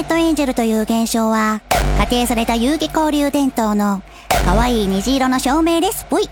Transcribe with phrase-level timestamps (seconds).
[0.00, 1.60] ネットエンジェルという現象は、
[1.98, 4.00] 仮定された遊戯交流伝統の
[4.46, 6.06] 可愛い虹色の照明です。
[6.08, 6.24] ぽい。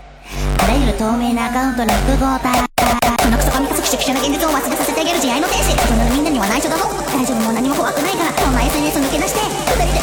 [0.57, 2.65] あらゆる透明なアカウントの複合体。
[2.65, 5.77] このクソ神くそくしゃくしゃな現実を忘れさせてあげる慈愛の天使。
[5.77, 6.89] 大人のみんなには内緒だぞ。
[7.13, 9.98] 大丈夫もう何も怖くないから、そんな SNS 抜け出して、二人で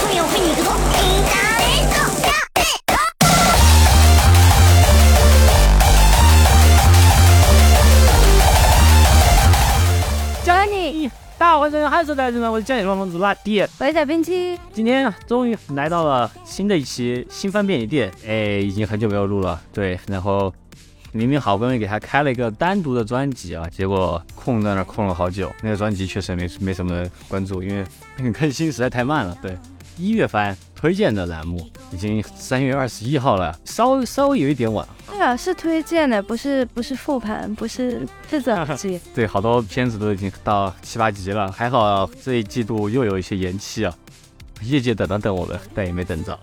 [11.66, 13.60] 欢迎收听《嗨，说大家好，我是江野乱疯子辣弟。
[13.60, 19.60] 我是小冰七，今天啊，终于来到了新的一期新番便利店，哎，已经很久没有录了。
[19.72, 20.54] 对，然后
[21.10, 25.52] 明明好不容易给他开了一个单独的专辑啊，结果空在那儿空了好久。
[25.60, 27.84] 那个专辑确实没没什么关注，因为
[28.30, 29.36] 更新实在太慢了。
[29.42, 29.58] 对，
[29.96, 34.86] 一月番推荐的栏目已经三月二十一号了，稍微稍微有一点晚。
[35.06, 39.00] 对啊，是推荐的，不是不是复盘，不是是怎集。
[39.14, 43.94] 对，好多片子都已经到七八集了，还好这一季度又有一些延期啊。
[44.62, 46.38] 业界等了等我们，但也没等着。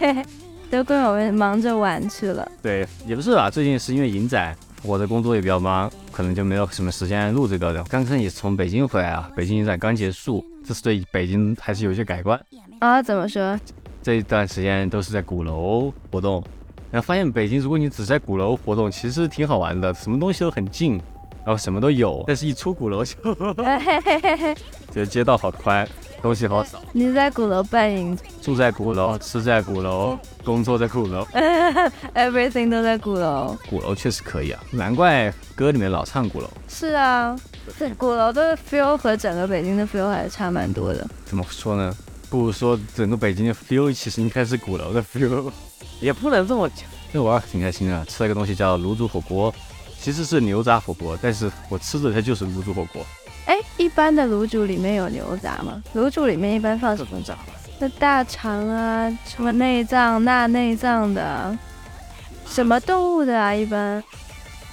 [0.70, 2.50] 都跟我们忙着玩去了。
[2.62, 7.82] 对，也不是吧，最近是因为影展，我的工作也比较忙，可能就没有什么时间录这个的。
[7.84, 12.38] 刚刚也是从北京回来啊，北京影展刚结束，这是对北京还是有一些改观。
[12.80, 13.58] 啊，怎么说？
[14.02, 16.42] 这一段时间都是在鼓楼活动，
[16.90, 20.92] 然后发现北京，如果你只在鼓楼活动，其实挺好玩的，什么东西都很近，
[21.44, 22.22] 然后什么都有。
[22.26, 23.14] 但是一出鼓楼就
[24.92, 25.86] 觉得街道好宽，
[26.22, 26.80] 东西好少。
[26.92, 31.26] 你在鼓楼扮演住在鼓楼，吃在鼓楼，工作在鼓楼，，
[32.14, 33.56] everything 都在鼓楼。
[33.68, 36.48] 鼓楼确实可以啊，难怪歌里面老唱鼓楼。
[36.68, 37.36] 是啊，
[37.76, 41.06] 这鼓楼的 feel 和整个北京的 feel 还是差蛮多的。
[41.24, 41.94] 怎么说呢？
[42.30, 45.50] 不如说整个北京的 feel 其实应该是鼓楼的 feel，
[46.00, 46.86] 也不能这么讲。
[47.12, 49.54] 那我还挺开心的，吃了一个东西叫卤煮火锅，
[49.98, 53.04] 其实是牛杂火锅，但是我吃的它就是卤煮火锅。
[53.46, 55.82] 哎，一般的卤煮里面有牛杂吗？
[55.94, 57.20] 卤煮里面一般放什么？
[57.22, 57.34] 杂？
[57.78, 61.56] 那大肠啊，什么内脏、那内脏的，
[62.46, 63.54] 什么动物的啊？
[63.54, 64.02] 一般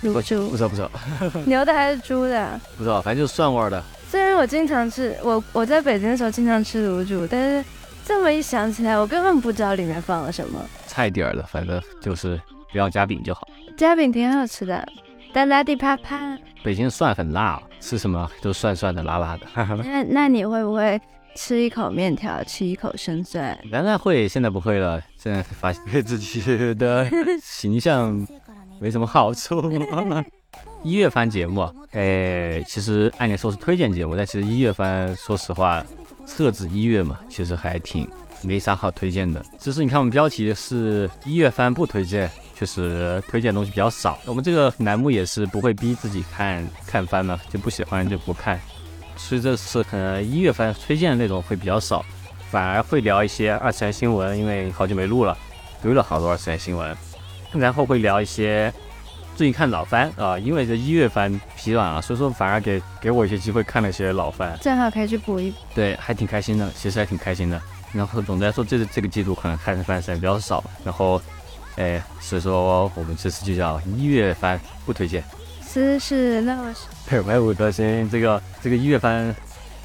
[0.04, 0.92] 卤不煮不，知道不知道
[1.46, 2.60] 牛的还是猪的？
[2.78, 3.82] 不知道，反正就是蒜味儿的。
[4.16, 7.70] 虽然我经常吃，我我在北京的时候经常吃卤煮，但是
[8.06, 10.58] 这么一想起来，我根本不知道里面放了什么。
[10.88, 12.40] 菜底儿的，反正就是
[12.72, 13.46] 不要加饼就好。
[13.76, 14.88] 夹饼挺好吃的，
[15.34, 16.40] 哒啦地啪啪。
[16.64, 19.46] 北京蒜很辣，吃什么都蒜蒜的、辣辣的。
[19.84, 20.98] 那那你会不会
[21.36, 23.60] 吃一口面条，吃一口生蒜？
[23.66, 25.02] 原来会，现在不会了。
[25.18, 26.42] 现在发现对自己
[26.76, 27.06] 的
[27.44, 28.26] 形象
[28.80, 29.62] 没什么好处。
[30.86, 35.84] 一月番节目，哎，其实按理说是推荐节目，但其实一月番，说实话，
[36.28, 38.08] 设置一月嘛，其实还挺
[38.44, 39.44] 没啥好推荐的。
[39.60, 44.20] 只是你看我们标题是一月番不推荐，确实推荐东西比较少。
[44.28, 48.62] 我们这个栏目也是不会逼自己看看番嘛，就不喜欢就不看。
[49.18, 52.06] 所以这次可能一月番推荐的内容会比较少，
[52.52, 55.36] 反而会聊一些二次元新闻，因为好久没录了，
[55.82, 56.96] 堆了好多二次元新闻。
[57.54, 58.72] 然后会聊一些
[59.36, 65.58] 最近看老番啊，因为这一月番疲软了，所以说反而给给我一些机会看了一些老番，正好可以去补一补。
[65.76, 67.62] 对，还挺开心的，其实还挺开心的。
[67.92, 71.22] 然后总的来说，这这个季度可能看的番实在比较少，然后，
[71.76, 75.22] 哎，所以说我们这次就叫一月番不推荐。
[75.62, 76.74] 私是那么
[77.10, 79.36] 对，歪五德行，这个这个一月番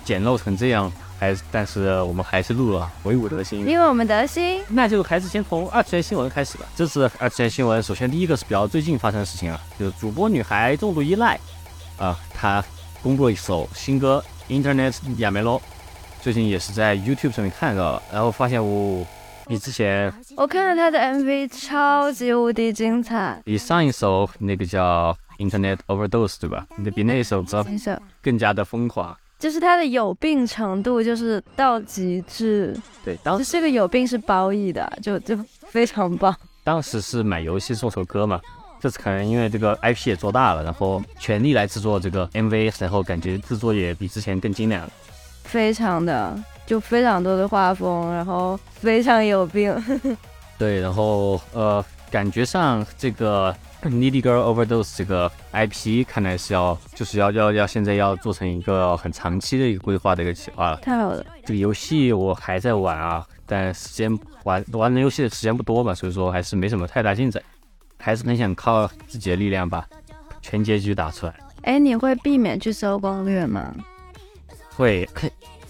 [0.05, 3.67] 简陋成这样，还是但是我们还是录了唯五德行。
[3.67, 6.65] 因为我们德心那就还是先从二次元新闻开始吧。
[6.75, 11.39] 这次二次元新闻，首先第一个是比较最近发生的事情啊，就是主播女孩重度依赖
[11.99, 12.65] 啊，她
[13.03, 15.61] 公布了一首新歌《Internet 亚梅罗》，
[16.23, 19.07] 最近也是在 YouTube 上面看到了，然后发现哦，
[19.47, 23.41] 你之前我看了她的 MV，超级无敌精彩。
[23.45, 26.67] 比上一首那个叫 Internet Overdose 对吧？
[26.79, 29.15] 那比那一首则没事，更加的疯狂。
[29.41, 35.35] 就是他的有病程度就是到极致，对，当时这个有病是褒义的，就就
[35.67, 36.37] 非常棒。
[36.63, 38.39] 当时是买游戏送首歌嘛，
[38.79, 44.87] 这次可能因为这个 IP 也做大了，然后全力来制作这个 MV，然后感觉制作也比之前更精良。
[45.45, 49.75] 非常的就非常多的画风，然后非常有病。
[50.59, 53.57] 对，然后呃，感觉上这个
[53.89, 60.77] Needy Girl Overdose 这个 IP 看来是要就是要要要现在要做成一个很长期的一个规划的一个企划了。
[60.79, 67.43] 太好了，这个游戏我还在玩啊，但时间玩玩的游戏的时间不多嘛，所以说还是没什么太大进展，
[67.99, 69.87] 还是很想靠自己的力量把
[70.43, 71.35] 全结局打出来。
[71.63, 73.75] 哎，你会避免去搜攻略吗？
[74.77, 75.09] 会，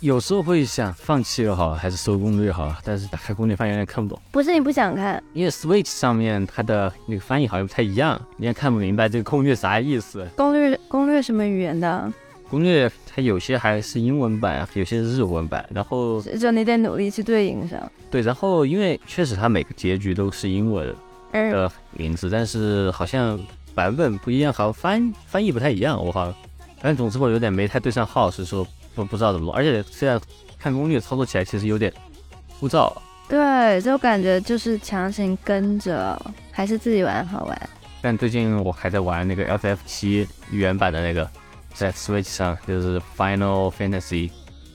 [0.00, 10.26] 有时候会想放弃了好，还是搜攻略好，但是打开攻略发现有点看不懂，不是你不想看，因为 Switch 上面它的那个翻译好像不太一样，你也看不明白这个攻略啥意思。
[10.34, 12.10] 攻略攻略什么语言的？
[12.48, 15.68] 攻略它有些还是英文版，有些是日文版。
[15.70, 17.78] 然后就你得努力去对应上。
[18.10, 20.94] 对，然后因为确实它每个结局都是英文
[21.32, 23.38] 嗯，的名字，但是好像
[23.74, 26.34] 版本不一样，好像翻翻译不太一样，我好像。
[26.80, 29.54] 反正总之我有点没太对上号，所以说不不知道怎么弄。
[29.54, 30.20] 而且现在
[30.58, 31.92] 看攻略操作起来其实有点
[32.58, 32.92] 枯燥。
[33.28, 36.20] 对，就感觉就是强行跟着，
[36.50, 37.70] 还是自己玩好玩。
[38.02, 41.30] 但最近我还在玩那个 FF 七原版的那个，
[41.74, 44.30] 在 Switch 上就是 Final Fantasy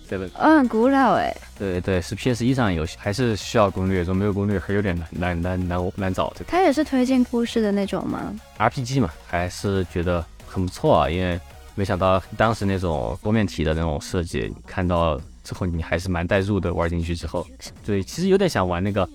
[0.09, 0.29] Seven。
[0.37, 1.35] 哦，很古老哎。
[1.57, 6.31] 对对，是 PS 一上的游戏，还是需要攻略，说没有攻略还有点难难难难难找。
[6.33, 11.39] 这个它也是推进故事的那种吗？RPG 嘛，还是觉得很不错啊，因为
[11.75, 17.45] 没想到当时那种多面体的那种设计，看到之后你还是蛮带入的，玩进去之后，
[17.85, 19.07] 对，其实有点想玩那个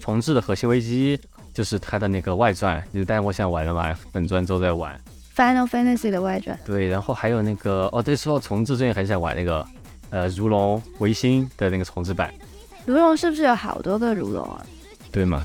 [0.00, 1.18] 重置的核心危机，
[1.52, 4.98] 就是它的那个外传，就是但是我想玩了嘛，本传之后再玩。
[5.34, 9.66] Final Fantasy 的外传，对，然后还有那个哦，对，说到重置，最近很想玩那个
[10.08, 12.32] 呃如龙维新的那个重置版，
[12.86, 14.64] 如龙是不是有好多个如龙啊？
[15.12, 15.44] 对嘛？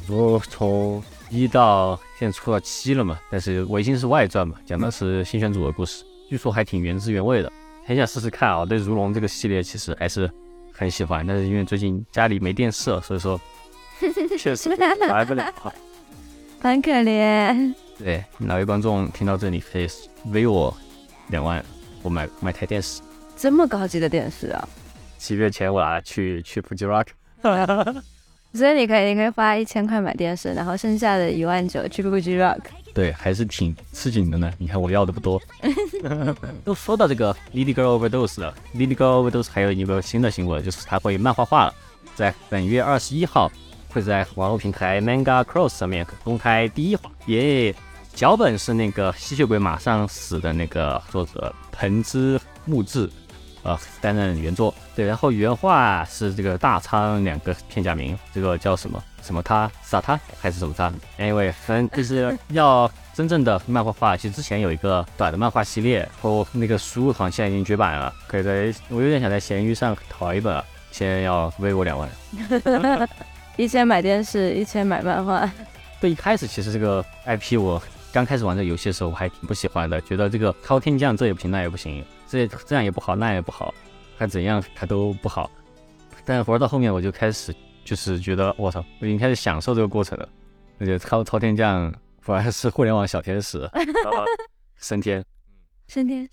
[0.50, 7.52] 从一到现在出到七了嘛，但是维新是外传嘛，讲的是新选组的故事，据说还挺原汁原味的，
[7.86, 8.66] 很想试试看啊。
[8.66, 10.32] 对如龙这个系列其实还是
[10.72, 13.38] 很喜欢，但是因为最近家里没电视了，所以说
[14.40, 15.54] 确实来不了。
[16.62, 17.76] 很可怜。
[17.98, 19.86] 对，哪位观众听到这里可以
[20.28, 20.74] V 我
[21.28, 21.62] 两万，
[22.02, 23.02] 我买买台电视。
[23.36, 24.66] 这么高级的电视啊！
[25.18, 27.08] 七月前我拿去去 Fuji Rock。
[28.54, 32.60] 所以你可以，你可以花一千块买电视，然后剩下的一万九去 Fuji Rock。
[32.94, 34.52] 对，还是挺吃紧的呢。
[34.58, 35.42] 你看我要的不多。
[36.66, 41.74] 都说到这个 Lady Girl Overdose 了，Lady Girl Overdose 还有一个新的新闻，就是它会漫画化了，
[42.16, 43.50] 在本月二十一号
[43.88, 47.10] 会在网络平台 Manga Cross 上面公开第一话。
[47.28, 47.74] 耶，
[48.14, 53.10] 脚本是那个吸血鬼马上死的那个作者藤之木志。
[53.64, 64.18] 呃，担任原作对，然后原画是这个大仓两个片假名，这个叫什么什么他萨他还是什么他？Anyway，反正就是要真正的漫画化。
[64.18, 72.10] 其实之前有一个短的漫画系列，然后那个书好像现在已经绝版了，可以在我有点想在闲鱼上淘一本啊，现在要微我两万。
[73.58, 75.48] 一千买电视，一千买漫画。
[76.00, 77.80] 对，一开始其实这个 IP 我
[78.14, 83.74] 刚开始玩这游戏的时候我还挺不喜欢的，觉得这个靠天降这也不行那也不行，这这样也不好那也不好，
[84.18, 85.50] 看怎样它都不好。
[86.26, 87.56] 但玩到后面我就开始
[87.86, 90.30] 就是觉得我操，我已经开始享受这个过程了。
[90.80, 93.70] 而且靠超天降反而是互联网小天使，
[94.78, 95.24] 升天。
[95.88, 96.28] 升天，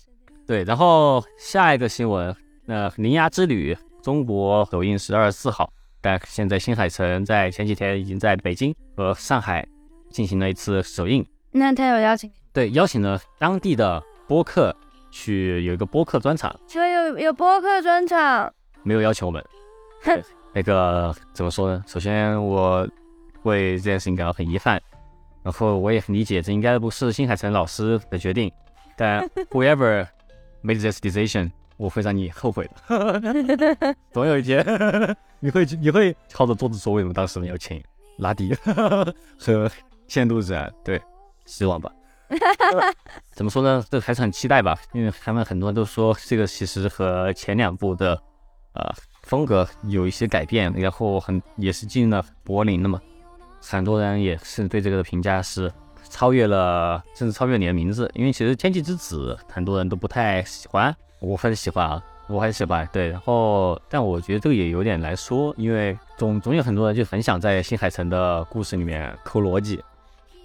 [0.47, 2.35] 对，然后下一个新闻，
[2.65, 3.73] 那《铃芽之旅》
[4.03, 5.71] 中国首映是二十四号，
[6.01, 9.67] 但现在新海诚在前几天已经在北京和上海
[10.09, 11.25] 进行了一次首映。
[11.59, 14.73] 那他有邀请，对，邀请了当地的播客
[15.11, 18.51] 去有一个播客专场，说有有播客专场，
[18.81, 19.43] 没有邀请我们。
[20.03, 20.23] 哼
[20.55, 21.83] 那个怎么说呢？
[21.85, 22.87] 首先我
[23.43, 24.81] 为这件事情感到很遗憾，
[25.43, 28.49] 然后我也很理解这应该不是新海诚老师的决定，
[28.95, 30.07] 但 whoever
[30.63, 33.93] made this decision，我会让你后悔的。
[34.13, 34.65] 总有一天
[35.41, 37.83] 你会你会靠着桌子说为什么当时没有请
[38.17, 38.53] 拉迪
[39.37, 39.71] 和
[40.07, 40.57] 限度子？
[40.83, 40.99] 对，
[41.49, 41.91] 希望吧。
[43.33, 43.83] 怎么说呢？
[43.89, 48.13] 这还是很期待吧，因为他们很多人都说这个其实和前两部的
[48.73, 53.01] 呃风格有一些改变，然后很也是进了柏林的嘛，
[53.61, 55.73] 很多人也是对这个的评价是
[56.07, 69.83] 超越了，甚至超越你的名字，因为其实《天气之子》很多人都不太喜欢，我很喜欢啊，我很喜欢，对，然后但我觉得这个也有点难说，因为总总有很多人就很想在新海诚的故事里面抠逻辑，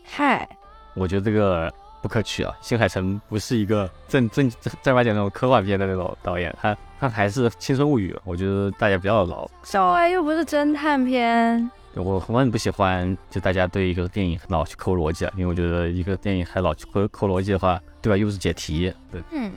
[0.03, 0.49] 嗨，
[0.95, 1.73] 我觉得这个
[2.03, 2.55] 不可取啊！
[2.61, 8.15] 新海诚不是一个正正正正儿八经那种科幻片的那种导演，他他还是青春物语。
[8.25, 18.17] 我觉得大家不要老，小爱又不是侦探片，我我很不喜欢就大家对一个电影老去抠逻辑啊，因为我觉得一个电影还老去抠抠逻辑的话，对吧？
[18.17, 19.51] 又是解题，对，嗯，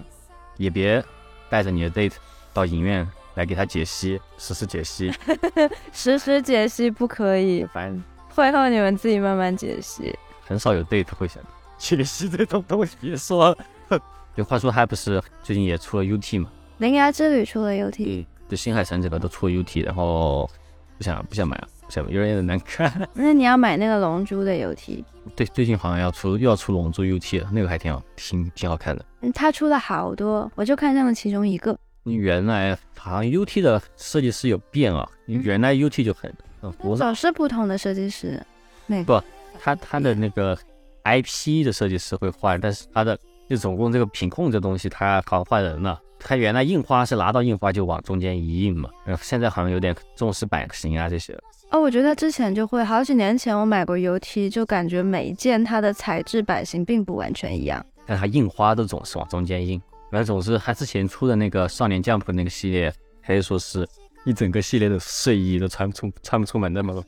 [0.58, 1.04] 也别
[1.50, 2.14] 带着你的 date
[2.54, 5.12] 到影院来给他解析，实时解析，
[5.92, 10.18] 实时解析不可以，反正会后你们自己慢慢解析。
[10.48, 11.44] 很少有 date 会想
[11.78, 12.96] 解析这种东西。
[13.02, 13.58] 别说了，
[13.90, 14.00] 哼
[14.36, 16.50] 对，话说还不是最近也出了 UT 嘛？
[16.78, 20.50] 铃芽之旅出了 UT，就星海神》这个都出了 UT，然后
[20.98, 22.92] 不想不想买啊，不想买，有点难看。
[23.14, 25.04] 那你要买那个龙珠的 UT，
[25.36, 29.04] 对，最近好像要出又要出龙珠 UT 了，那个还挺好，挺挺好看的。
[29.22, 31.78] 嗯他出了好多，我就看上了其中一个。
[32.04, 38.42] 你原来好像 UT 的设计师有变啊，原来 UT 就很，嗯，不是不同的设计师，
[38.86, 39.22] 那不
[39.62, 40.58] 他他的那个
[41.04, 43.18] IP 的设计师会换，但是他的
[43.50, 51.38] 就总共这个品控这东西他好像换人了，他原来印花是拿到印花就往中间一印嘛，然后现在好像有点重视版型啊这些。
[51.70, 57.86] 哦，我觉得之前就会，好几年前我买过 UT，就感觉每一件它的材质版型并不完全一样。
[58.06, 59.78] 但它印花都总是往中间印，
[60.10, 62.94] 反正总是它之前出的那个少年 Jump 那个系列，
[63.26, 63.86] 可以说是
[64.24, 67.04] 一整个系列的睡衣都穿不出穿不出门的嘛。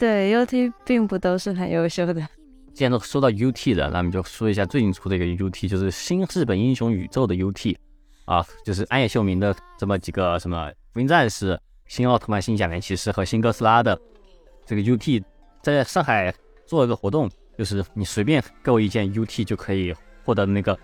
[0.00, 2.14] 对，UT 并不都是很优秀的。
[2.72, 7.76] 既然都说到 UT 的，那我们就说一下最近出的一个 UT，就是新日本英雄宇宙的 UT
[8.24, 11.60] 啊，就是安野秀明的这么几个什么福音战士。
[11.86, 14.00] 新奥特曼、新假面骑士和新哥斯拉的
[14.64, 15.20] 这个 UT
[15.60, 16.32] 在上海
[16.64, 17.28] 做了个活动，
[17.58, 19.92] 就是你随便购一件 UT 就可以
[20.24, 20.78] 获得那个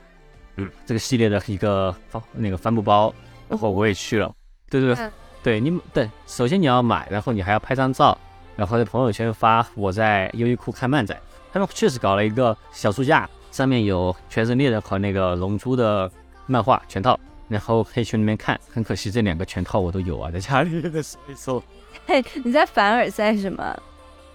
[0.56, 3.14] 嗯这个系列的一个帆那个帆布包，
[3.48, 4.34] 然后我也去了，
[4.68, 5.10] 对对对，
[5.44, 8.18] 对你对，首先你要买，然后你还要拍张照，
[8.56, 11.16] 然后在朋友圈发我在优衣库看漫展，
[11.52, 16.10] 他们确实搞了一个小书架，上面有全身猎人和那个龙珠的
[16.46, 17.18] 漫画全套。
[17.48, 21.62] 然后可以去那边看，很可惜这两个全套我都有啊，在家里的时候。
[22.04, 23.80] 嘿，你在凡尔赛什么？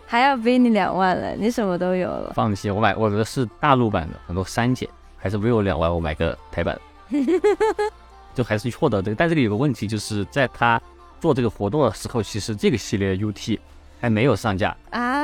[0.07, 2.31] 还要逼你两万了，你什么都有了。
[2.33, 4.87] 放弃，我买我的是大陆版的，很多删减，
[5.17, 6.79] 还是为我两万，我买个台版。
[8.33, 10.81] 就还是获得这个，但这里有个问题，就是在他
[11.19, 13.59] 做这个活动的时候，其实这个系列 UT
[14.01, 14.75] 还没有上架。
[14.89, 15.21] 啊。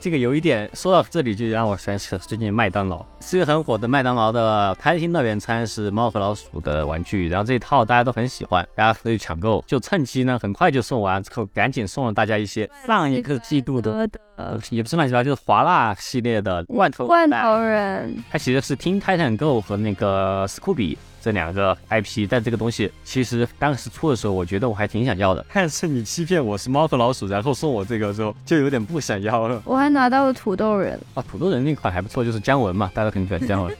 [0.00, 12.68] 这个有一点，说到这里就让我想起了最近麦当劳，是一个很火的麦当劳的开心乐园餐，是猫和老鼠的玩具，然后这一套大家都很喜欢，大家可以抢购，就趁机呢，很快就送完之后，赶紧送了大家一些。
[12.86, 17.06] 上一个季度的，呃，也不是乱七八糟，就是华纳系列的罐头。
[17.06, 20.96] 罐头人，它其实是 Teen Titan Go 和那个斯库比。
[21.22, 25.46] 这两个 IP，但这个东西其实当时出的时候，我觉得我还挺想要的。
[25.52, 29.62] 但是你欺骗我是猫和老鼠，然后送我这个时候，就有点不想要了。
[29.64, 33.76] 我还拿到了土豆人啊，土豆人那款还不错，就是姜文嘛，大家很喜欢姜文。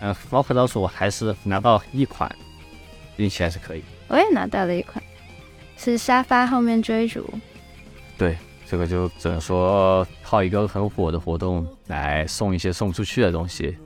[0.00, 2.34] 嗯， 猫和老鼠我还是拿到一款，
[3.18, 3.82] 运气还是可以。
[4.08, 5.04] 我也拿到了一款，
[5.76, 7.28] 是沙发后面追逐。
[8.16, 13.76] 对，这个就只能说靠一个很火的活动来送一些送不出去的东西。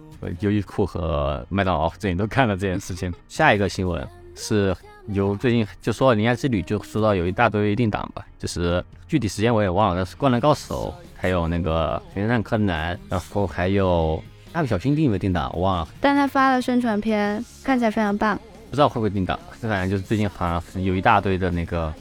[0.40, 3.12] 优衣库和麦当劳最近都看了这件事情。
[3.28, 4.74] 下一个新闻是
[5.08, 9.96] 由最近就说《铃芽之旅》，就说到有一大堆定档吧，就是具体时间我也忘了。
[9.96, 14.22] 但是《灌篮高手》，还有那个《名侦探柯南》，然后还有
[14.54, 15.88] 《蜡笔小新》定没定档，我忘了。
[16.00, 18.38] 但他发了宣传片，看起来非常棒。
[18.70, 21.92] 不知道会不会定档，这反正就是最近好像有一大堆的那个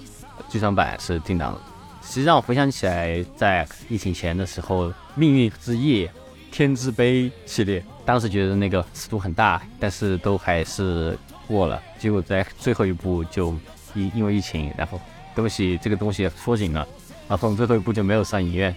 [0.49, 1.59] 剧场版是定档的。
[2.01, 6.07] 实际上我回想起来，在疫情前的时候，《命运之夜》。
[6.53, 11.17] 天之杯系列，当时觉得那个尺度很大，但是都还是
[11.47, 11.81] 过了。
[11.97, 13.55] 结果在最后一步就
[13.95, 15.01] 因因为疫情，然后
[15.33, 16.87] 东西这个东西缩紧了，
[17.27, 18.73] 然后最后一步就没有上影院，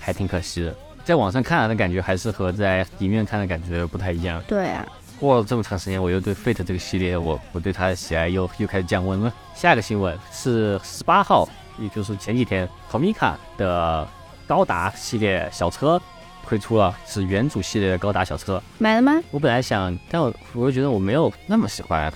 [0.00, 0.76] 还挺可惜的。
[1.04, 4.42] 在网上看来的感觉还是和在影院看的感觉不太一样。
[4.48, 4.84] 对啊，
[5.20, 9.32] 过了这么长时间，我又对 Fate 这个系列，我我对它的喜爱又又开始降温了。
[9.54, 11.48] 下一个新闻是十八号，
[11.78, 14.08] 也就是前几天，Tomica 的
[14.44, 16.02] 高达系列小车。
[16.52, 19.18] 推出了是元祖系列的高达小车，买了吗？
[19.30, 22.12] 我本来想，但我我又觉得我没有那么喜欢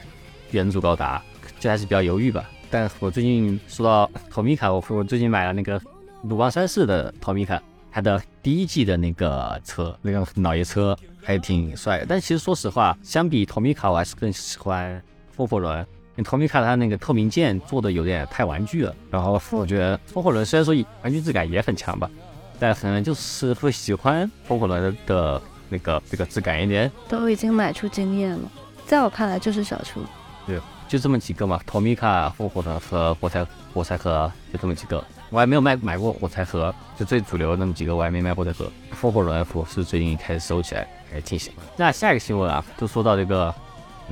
[0.50, 1.22] 元祖高达，
[1.58, 2.44] 就还是比较犹豫吧。
[2.68, 5.80] 但我最近说到淘米卡，我我最近买了那个
[6.24, 7.58] 鲁邦三世的淘米卡，
[7.90, 12.04] 它的第一季的那个车，那个老爷车还挺帅的。
[12.06, 15.78] 但其实说实话，相比淘米卡，我还是更喜欢风火轮。
[15.78, 22.10] 因为陶米卡它那个透明件做的有点太玩具了，然后我觉得风火轮虽然说玩具质感也很强吧。
[22.58, 28.50] 但可能就是会喜欢风火轮的那个这个质感一点，都已经买出经验了，
[28.86, 30.00] 在我看来就是小出。
[30.46, 35.04] 对，就这么几个嘛，托米卡、风火轮和火柴火柴盒，就这么几个。
[35.28, 38.70] 我还没有卖买过火柴盒，就最主流那么几个，我还没买火柴盒。
[38.92, 41.58] 风火轮我是最近开始收起来，还挺喜欢。
[41.76, 43.52] 那下一个新闻啊，就说到这个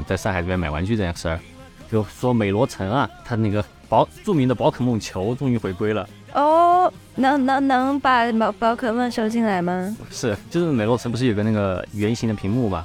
[0.07, 1.39] 在上海这边买玩具这件事儿，
[1.91, 6.07] 就说美罗城啊，它那个宝著名的宝可梦球终于回归了。
[6.35, 9.97] 哦，能能能把宝宝可梦收进来吗？
[10.11, 12.85] 是，就是美洛城不是有个那个圆形的屏幕嘛，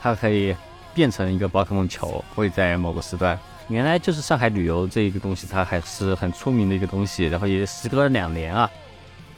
[0.00, 0.54] 它可以
[0.94, 3.36] 变成一个宝可梦球，会在某个时段。
[3.68, 7.24] 原来就是上海旅游这一个东西，它还是很出名的一个东西。
[7.24, 8.70] 然后也时隔了两年啊，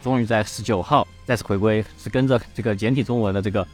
[0.03, 3.67] 终于在十九号再次回归，是跟着这个简体中文的这个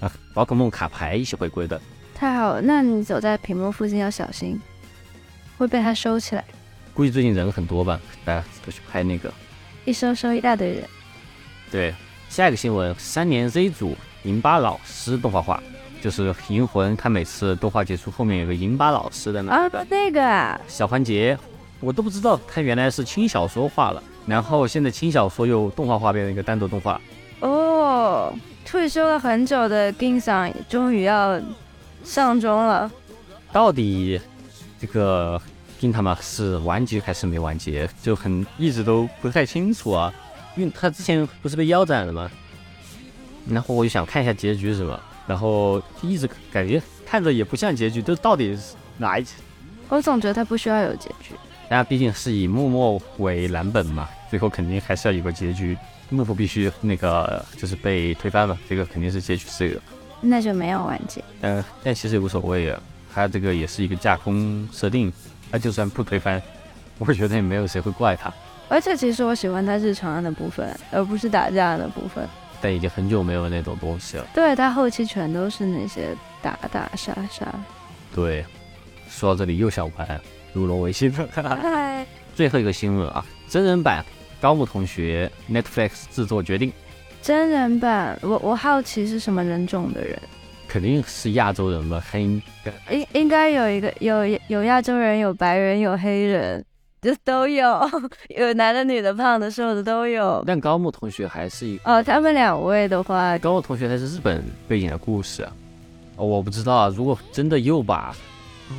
[0.00, 1.78] 啊宝可梦卡牌一起回归的。
[2.14, 4.58] 太好了，那你走在屏幕附近要小心，
[5.58, 6.42] 会被它收起来。
[6.96, 9.30] 估计最近人很多吧，大家都去拍那个，
[9.84, 10.82] 一收收一大堆人。
[11.70, 11.94] 对，
[12.30, 15.62] 下一个新闻，三年 Z 组银巴老师动画化，
[16.00, 21.38] 就是银魂，他每次动画结束后面有个银巴老师的那啊，那个小环节，
[21.80, 26.98] 我都不知道他原来是轻小说化了，然后现在轻小说又动画化变成一个单独动画。
[27.40, 28.32] 哦，
[28.64, 31.38] 退休了很久的 Ginsan 终于要
[32.02, 32.90] 上钟了，
[33.52, 34.18] 到底？
[34.78, 35.40] 这个
[35.78, 40.12] 金他妈是完结还是没完结，就很一直都不太清楚啊。
[40.56, 42.30] 因为他之前不是被腰斩了吗？
[43.48, 49.34] 然后我就想看一下结局是什么，然后就一直感觉看着也不像结局，这到底是哪一集？
[49.88, 51.34] 我总觉得他不需要有结局。
[51.68, 55.76] 大家毕竟是以木木为蓝本嘛，最后肯定还是要有个结局。
[56.08, 59.80] 木木必须那个就是被推翻嘛，这个肯定是结局是这个。
[60.20, 61.22] 那就没有完结。
[61.42, 62.80] 嗯但其实也无所谓啊，
[63.12, 65.12] 他这个也是一个架空设定，
[65.50, 66.42] 它就算不推翻，
[66.98, 68.32] 我觉得也没有谁会怪他。
[68.68, 72.26] 而且其实我喜欢他日常的部分，而不是打架的部分。
[72.60, 74.26] 但已经很久没有那种东西了。
[74.34, 77.46] 对，他后期全都是那些打打杀杀。
[78.14, 78.44] 对，
[79.08, 80.20] 说到这里又想玩
[80.52, 81.28] 如龙维新了。
[81.34, 84.04] 嗨，最后一个新闻啊，真人版
[84.40, 86.72] 高木同学 Netflix 制作决定，
[87.22, 90.18] 真人版，我我好奇是什么人种的人，
[90.68, 92.02] 肯定是亚洲人吧？
[92.10, 92.42] 黑应
[93.12, 96.64] 应该有一个有有亚洲人，有白人，有黑人。
[97.02, 97.88] 这都有，
[98.36, 100.42] 有男的、女的、胖的、瘦的都有。
[100.44, 105.46] 但高木同学还是一哦，他们两位的话，高木同学他是日本背景的故事，
[106.16, 106.92] 哦，我不知道啊。
[106.96, 108.12] 如果真的又把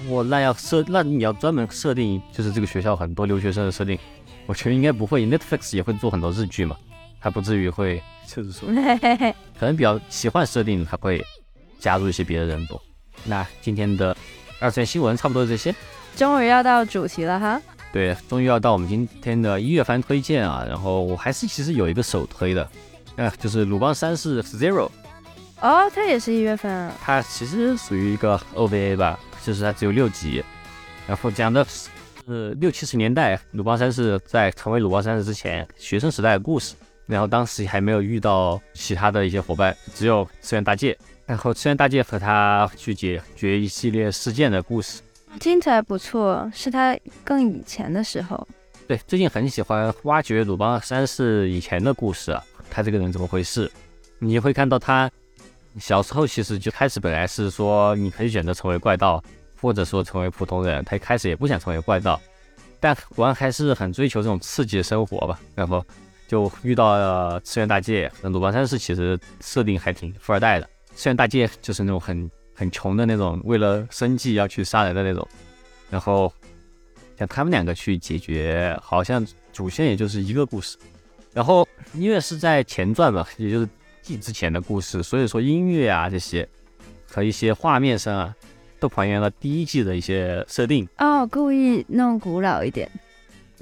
[0.10, 3.98] 我那要设，那你要专门设定，就是这个学校很多留学生的设定，
[4.46, 5.26] 我觉得应该不会。
[5.26, 6.76] Netflix 也会做很多日剧嘛，
[7.20, 8.68] 还不至于会，就是说，
[9.58, 11.24] 可能比较奇幻设定，他会
[11.80, 12.80] 加入一些别的人种。
[13.24, 14.16] 那今天的
[14.60, 15.74] 二次元新闻差不多这些，
[16.16, 17.62] 终于要到主题了哈。
[17.92, 20.64] 对，终于要到我们今天的一月番推荐啊！
[20.68, 22.70] 然后我还是其实有一个首推的，
[23.16, 24.90] 呃，就是鲁邦三世 Zero。
[25.62, 26.94] 哦，它也是一月份啊。
[27.02, 30.44] 它其实属于一个 OVA 吧，就是它只有六集，
[31.08, 36.76] 然后讲的是六七十年代鲁邦三世在成为鲁邦三世之前学生时代的故事。
[37.08, 40.96] 然后当时还没有遇到其他的一些伙伴，只有次元大介，
[41.28, 45.02] 然后次元大介和他去解决一系列事件的故事。
[45.42, 48.48] 听起来不错，是他更以前的时候。
[48.88, 53.70] 对，最近很喜欢挖掘鲁邦三世以前的故事啊，他这个人怎么回事？
[54.20, 55.12] 你会看到他
[55.78, 59.22] 小时候其实就开始本来是说你可以选择成为怪盗，
[59.62, 60.82] 或者说成为普通人。
[60.86, 62.20] 他一开始也不想成为怪盗，
[62.80, 65.38] 但鲁邦还是很追求这种刺激的生活吧。
[65.54, 65.86] 然后
[66.26, 68.10] 就遇到了次元大介。
[68.24, 72.30] 鲁邦三世其实设定还挺富二代的，次元大街就是那种很。
[72.60, 75.28] 很穷的那种，为了生计要去杀人的那种，
[75.92, 76.34] 然后
[77.16, 80.76] 像他们两个去解决，好像主线也就是一个故事，
[81.36, 83.70] 然后因为是在前传嘛，也就是
[84.02, 86.50] 季之前的故事，所以说音乐啊这些
[87.06, 88.36] 和一些画面上啊，
[88.80, 92.90] 都还原了第一季的一些设定哦，故意弄古老一点。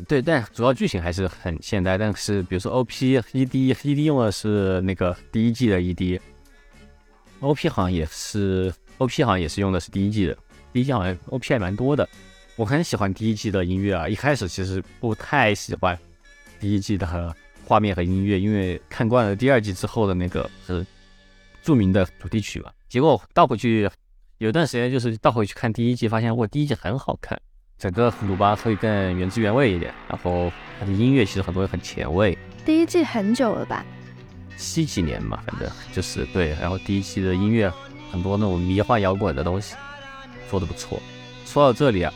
[0.07, 5.93] 对，但主要剧情还是很现代，但是比如说 O P E D E D 用的是那个第一季的 E
[7.39, 8.73] O P 好像也是。
[8.97, 10.37] O.P 好像也是用的是第一季的，
[10.71, 12.07] 第一季好像 O.P 还蛮多的。
[12.55, 15.99] 我很喜欢第一季的音乐啊，一开始其实不太喜欢
[16.61, 20.85] 第一季的画面和音乐，因为看惯了第二季之后的那个是
[21.61, 22.71] 著名的主题曲嘛。
[22.87, 23.89] 结果倒回去
[24.37, 27.37] 有段时间就是倒回去看第一季，发现哇，第一季很好看，
[27.77, 32.37] 整个鲁巴会更原汁原味一点，然后它的音乐其实很多也很前卫。
[32.65, 33.85] 第一季很久了吧？
[34.57, 36.49] 七几年嘛，反正就是对。
[36.61, 37.71] 然后第一期的音乐。
[38.11, 39.75] 很多那种迷幻摇滚的东西
[40.49, 41.01] 做的不错。
[41.43, 42.13] 说到这里啊，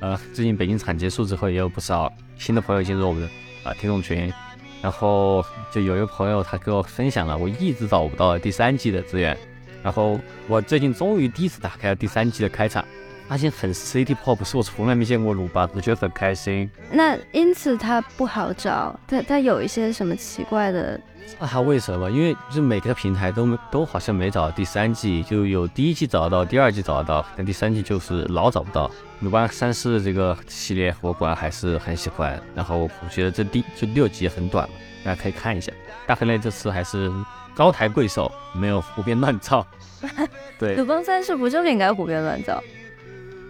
[0.00, 3.28] 呃，最近北京场结束之后，也有不少新的朋友进入我们的
[3.68, 4.32] 啊听众群。
[4.80, 9.36] 然后就有一个朋友他给我分享了我一直找不到第三季的资源。
[9.82, 12.82] 然后我最近终于第一次打开了第三季的开场，
[13.28, 16.70] 发现很 City Pop，是我从来没见过鲁巴，我觉得很开心。
[16.90, 20.98] 那因此它不好找，它它有一些什么奇怪的。
[21.38, 22.08] 啊，为什么？
[22.10, 28.88] 因为就每个平台都没都好像没找到第三季，就有第一季找得到，第二季找得到，但第三季就是老找不到。
[29.20, 35.72] 鲁班三世这个系列我果然还是很喜欢，然后我觉得这第就六集很短嘛，大家可以看一下。
[36.06, 37.10] 大河内这次还是
[37.54, 39.66] 高抬贵手，没有胡编乱造。
[40.58, 42.62] 对，鲁邦三世不就应该胡编乱造？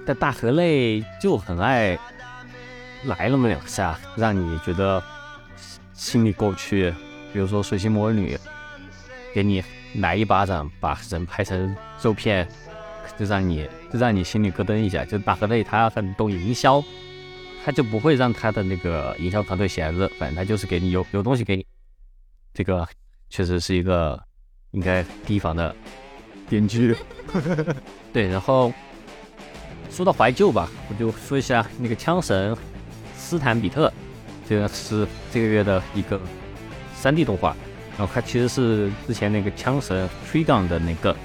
[0.06, 1.98] 但大河内就很爱
[3.04, 5.02] 来那么两下，让你觉得
[5.92, 6.92] 心里过不去。
[7.32, 8.38] 比如说水星魔女，
[9.34, 9.64] 给你
[9.96, 12.46] 来一巴掌，把人拍成肉片，
[13.18, 15.04] 就让你就让你心里咯噔一下。
[15.04, 16.84] 就大河内他很懂营销，
[17.64, 21.64] 他就不会让他的那个营销团队闲着，反正他就是给你有有东西给你。
[22.52, 22.86] 这个
[23.30, 24.22] 确实是一个
[24.72, 25.74] 应该提防的
[26.50, 26.94] 编剧。
[28.12, 28.70] 对，然后
[29.90, 32.54] 说到怀旧吧，我就说一下那个枪神
[33.16, 33.90] 斯坦比特，
[34.46, 36.20] 这个是这个月的一个。
[37.02, 37.56] 三 D 动画，
[37.98, 41.16] 然后它其实是之前那个枪神 Trigon 的那个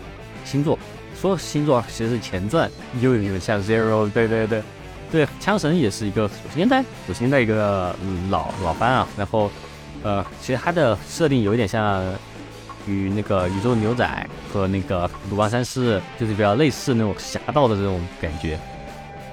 [0.44, 0.80] 星座。
[1.22, 2.68] 说星座其实是前传，
[3.00, 4.64] 又有点像 Zero，对对对。
[5.12, 9.52] 对，枪神也是一个九十年代九十年代一个嗯老老番啊，然后
[10.02, 12.04] 呃，其实它的设定有一点像
[12.88, 18.60] 与那个宇宙牛仔和那个鲁邦三世就是比较类似那种侠盗的这种感觉，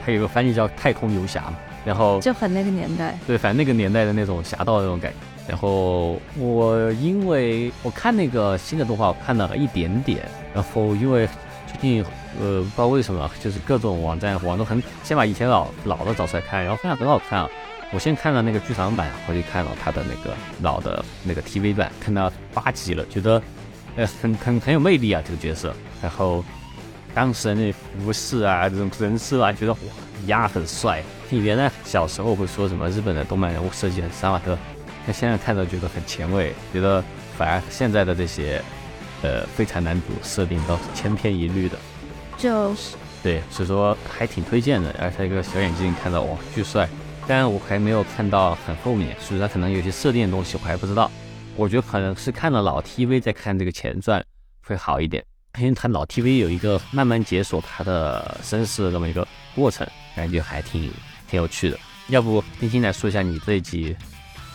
[0.05, 3.19] 还有个翻译叫太空游侠嘛，然后就很那个年代。
[3.27, 5.19] 对，反正那个年代的那种侠盗那种感觉。
[5.47, 10.27] 然后我因为我看那个新的动画，我看了一点点。
[10.55, 11.29] 然后因为
[11.67, 12.03] 最近
[12.41, 17.49] 呃不知道为什么，就是各种网站网都很先把以前老老的找出来看，然后发现很好看啊。
[17.93, 23.41] 我先看了那个剧场版，回去看了他的那个老的那个 TV 版，看到八集了，觉得
[23.97, 25.73] 呃很很很有魅力啊这个角色。
[26.03, 26.45] 然后
[27.15, 29.79] 当时那服饰啊这种人设啊，觉得哇
[30.27, 31.03] 呀很帅。
[31.31, 34.57] 你原来小时候会说什么日本的动漫人物设计很杀马特，
[35.07, 37.03] 那现在看着觉得很前卫，觉得
[37.37, 38.63] 反而现在的这些
[39.23, 41.79] 呃废柴男主设定都是千篇一律的。
[42.37, 46.89] 就是对，所以说还挺推荐的，而且一个小眼镜看到哇巨帅。
[47.27, 51.11] 当然我还没有看到很后面，所以他可能有些设定的东西我还不知道。
[51.57, 54.23] 我觉得可能是看了老 TV 再看这个前传
[54.67, 55.25] 会好一点，
[55.59, 59.87] 因为他老 TV 有一个慢慢解锁他的身世的这么一个过程，
[60.17, 60.91] 感觉还挺
[61.31, 61.79] 挺有趣的。
[62.09, 63.97] 要不冰心来说一下你这一集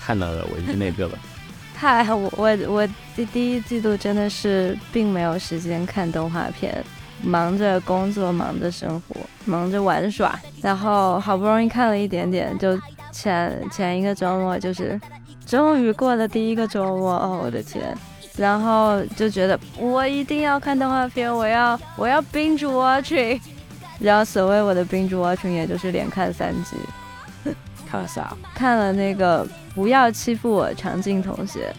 [0.10, 1.12] 看到了我已经那个了？
[1.78, 6.84] 嗨，我我我第第一季度真的是并没有时间看动画片，
[7.22, 12.76] 忙着工作，忙着生活，忙着玩耍，然后好不容易看了一点点，就
[13.12, 15.00] 前前一个周末就是
[15.46, 17.96] 终于过了第一个周末，哦我的天，
[18.36, 23.40] 然后就觉得我一定要看动画片，我要我要 binge watching，
[24.00, 26.76] 然后所谓我的 binge watching 也就是连看三集，
[27.90, 28.36] 看了啥？
[28.54, 31.74] 看了那个不要欺负我长进同学，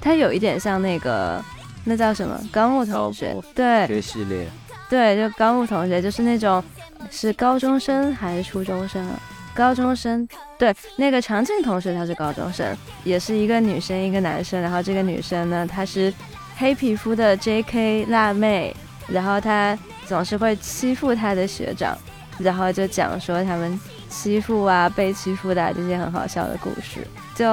[0.00, 1.42] 他有一点像那个
[1.84, 4.46] 那叫什么高木同学哦，对这系列
[4.88, 6.62] 对，就高木同学就是那种
[7.10, 9.20] 是高中生还是初中生啊？
[9.54, 16.12] 高中生，对，那个长进同学他是高中生，也是一个女生一个男生，然后这个女生呢她是
[16.58, 18.04] 黑皮肤的 J.K.
[18.10, 18.76] 辣妹，
[19.08, 21.96] 然后她总是会欺负她的学长，
[22.38, 23.80] 然后就讲说他们
[24.16, 27.06] 欺负啊被欺负的、这些很好笑的故事。
[27.34, 27.46] 就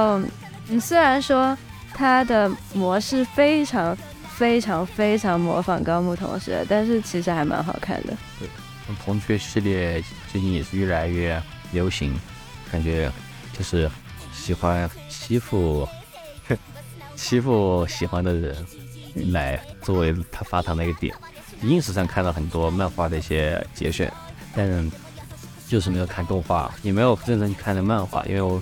[0.69, 1.58] 嗯，虽然说
[1.93, 3.95] 她的模式非常
[4.38, 8.13] 非常非常模仿高木同学，但是其实还蛮好看的。
[8.39, 8.47] 对
[9.04, 11.41] 同学系列最近也是越来越
[11.73, 12.13] 流行，
[12.71, 13.12] 感觉
[13.52, 13.91] 就是
[14.34, 15.88] 喜欢欺负
[17.15, 18.65] 欺负喜欢的人
[19.32, 21.13] 来作为他发糖的一个点。
[21.62, 24.12] ins 上看到很多漫画的一些节选，
[24.56, 24.91] 但
[25.73, 28.62] 就是没有看动画，也没有认真去看的漫画，因为我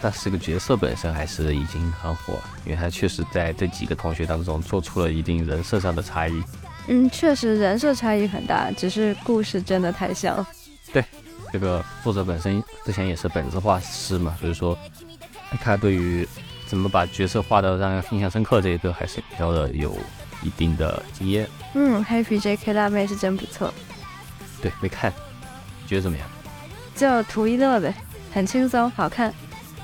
[0.00, 6.40] 但是这个角色本身还是已经很火，因为他确实在这几个同学当中做出了一定人设上的差异。
[6.86, 10.46] 嗯，确实人设差异很大，只是故事真的太像。
[10.92, 11.04] 对
[11.52, 14.78] 这个作者本身之前也是本子画师嘛，所以说
[15.60, 16.24] 他对于
[16.68, 19.98] 怎么把角色画的让人印象深刻这一个还是比较的有
[20.44, 21.44] 一定的经验。
[21.74, 22.72] 嗯，，Happy J.K.
[22.72, 23.74] 辣妹是真不错，
[24.62, 25.12] 对，没看，
[25.88, 26.28] 觉得怎么样？
[26.94, 27.94] 就图一乐呗，
[28.32, 29.32] 很轻松，好看。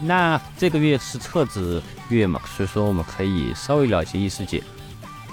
[0.00, 4.62] 那这个月是册子月嘛，所以说我们可以稍微了解异世界。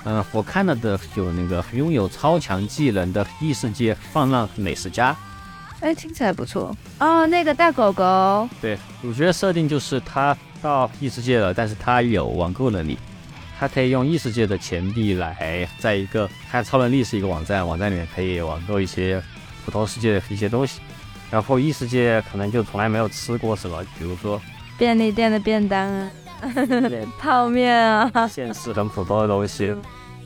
[0.06, 5.16] 嗯，我看了的有那个拥有超强技能的异世界放浪美食家。
[5.82, 7.28] 哎，听起来不错哦。
[7.28, 12.98] 那个大狗狗，对，主角设定就是他到异世界了，但是他有网购能力，
[13.60, 19.22] 他可以用异世界的钱币来，在一个他超能力是一个网站，网站里面可以网购一些
[19.64, 20.80] 普通世界的一些东西，
[21.36, 24.42] 然后异世界可能就从来没有吃过什么，比如说
[24.78, 26.10] 便利店的便当啊，
[27.20, 29.66] 泡面啊，现实很普通的东西，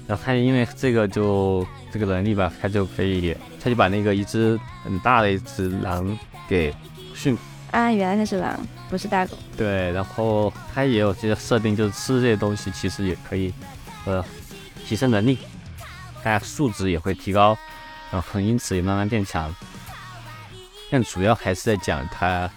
[0.05, 6.15] 然后他因为这个就这个能力吧，他就可以，他就把那个一只很大的一只狼
[6.47, 6.71] 给
[7.15, 7.35] 驯
[7.71, 9.35] 啊，原来它是狼，不是大狗。
[9.57, 13.51] 对，然后它也有这些设定，就是吃这些东西其实也可以，
[14.05, 14.23] 呃，
[14.85, 15.39] 提升能力，
[16.23, 17.57] 大家素质也会提高，
[18.11, 19.51] 然后因此也慢慢变强。
[20.89, 22.49] 但主要还是在讲他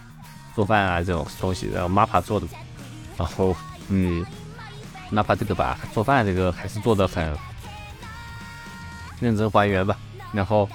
[0.55, 2.47] 做饭啊这种东西，然后 MAPPA 做的，
[3.17, 3.55] 然后
[3.89, 4.25] 嗯
[5.11, 7.37] ，MAPPA 这个吧，做饭这个还是做的很
[9.21, 9.97] 认真还原吧。
[10.33, 10.69] 然后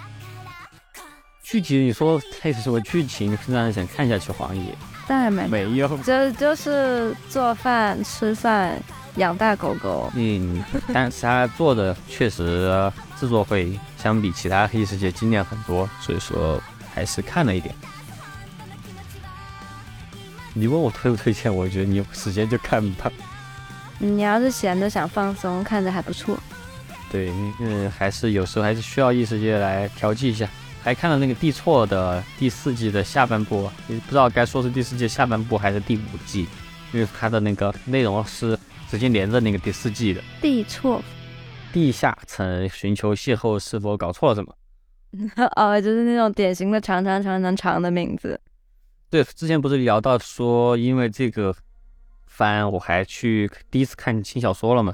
[1.44, 4.32] 具体你说它有什么剧情是让人想看下去？
[4.32, 4.76] 黄爷
[5.08, 5.88] 当然没，没有。
[6.00, 8.78] 就就是做饭、吃饭、
[9.16, 10.12] 养大狗狗。
[10.16, 16.62] 嗯，但是他做的确实制作会相比其他异世界精炼很多，所以说
[16.98, 17.76] 还是看了一点。
[20.56, 23.12] 你问我推不推荐，我觉得你有时间就看吧。
[24.00, 26.36] 你要是闲的想放松，看着还不错。
[27.12, 30.50] 对，嗯，还是有时候还是需要异世界来调剂一下，
[30.82, 36.48] 还看了那个《地错》的第四季的下半部，也不知道该说是第四季下半部还是第五季，
[36.94, 38.58] 因为它的那个内容是
[38.90, 40.24] 直接连着那个第四季的。
[40.42, 41.00] 地错，
[41.72, 44.52] 地下城寻求邂逅，是否搞错了什么？
[45.56, 48.40] 哦，就是那种典型的长长长长长的名字。
[49.10, 51.56] 对，之前不是聊到说，因为这个
[52.26, 54.94] 番，我还去第一次看轻小说了嘛，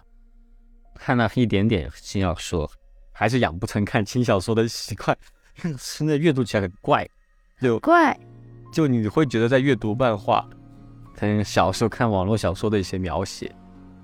[0.96, 2.70] 看了一点点轻小说，
[3.12, 5.18] 还是养不成看轻小说的习惯，
[5.98, 7.10] 真的阅读起来很怪，
[7.60, 8.18] 就怪，
[8.72, 10.48] 就你会觉得在阅读漫画，
[11.16, 13.52] 可能小时候看网络小说的一些描写，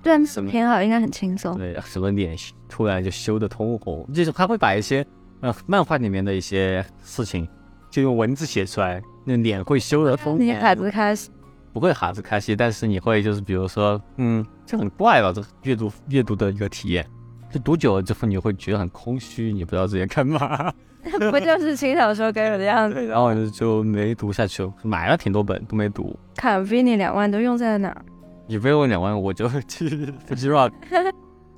[0.02, 1.56] 对，什么偏好应该很轻松。
[1.56, 2.36] 对，什么脸
[2.68, 5.06] 突然就羞得通红，就是他会把一些
[5.40, 7.48] 呃漫画里面的一些事情，
[7.90, 11.28] 就用文字写出来，那脸会羞得通红，你孩子开始，
[11.72, 15.32] 不会哈子开心，但是你会就是比如说，嗯，就很怪吧？
[15.32, 17.06] 这阅读阅读的一个体验，
[17.50, 20.72] 就读久了之后你会觉得很空虚，你不知道自己在干嘛，
[21.30, 23.06] 不就是轻小说该有的样子？
[23.06, 26.14] 然后就就没读下去了，买了挺多本都没读。
[26.36, 28.04] 卡 v 你两万都用在了哪儿？
[28.46, 29.88] 你不用两万，我就去
[30.28, 30.72] Fuji Rock。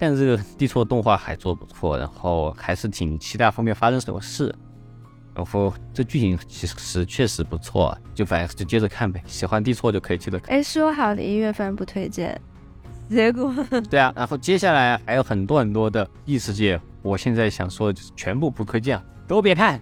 [0.02, 4.52] 但这个地错动画还做不错，然后还是挺期待后面发生什么事。
[5.32, 10.56] 然后这剧情其实确实不错，就反正就接着看呗，喜欢地错就可以接着看。
[10.56, 12.36] 哎，说好的一月份不推荐，
[13.08, 13.54] 结果
[13.88, 19.80] 对啊，然后接下来还有很多很多的异世界，我现在想说的就是全部不推荐，都别看，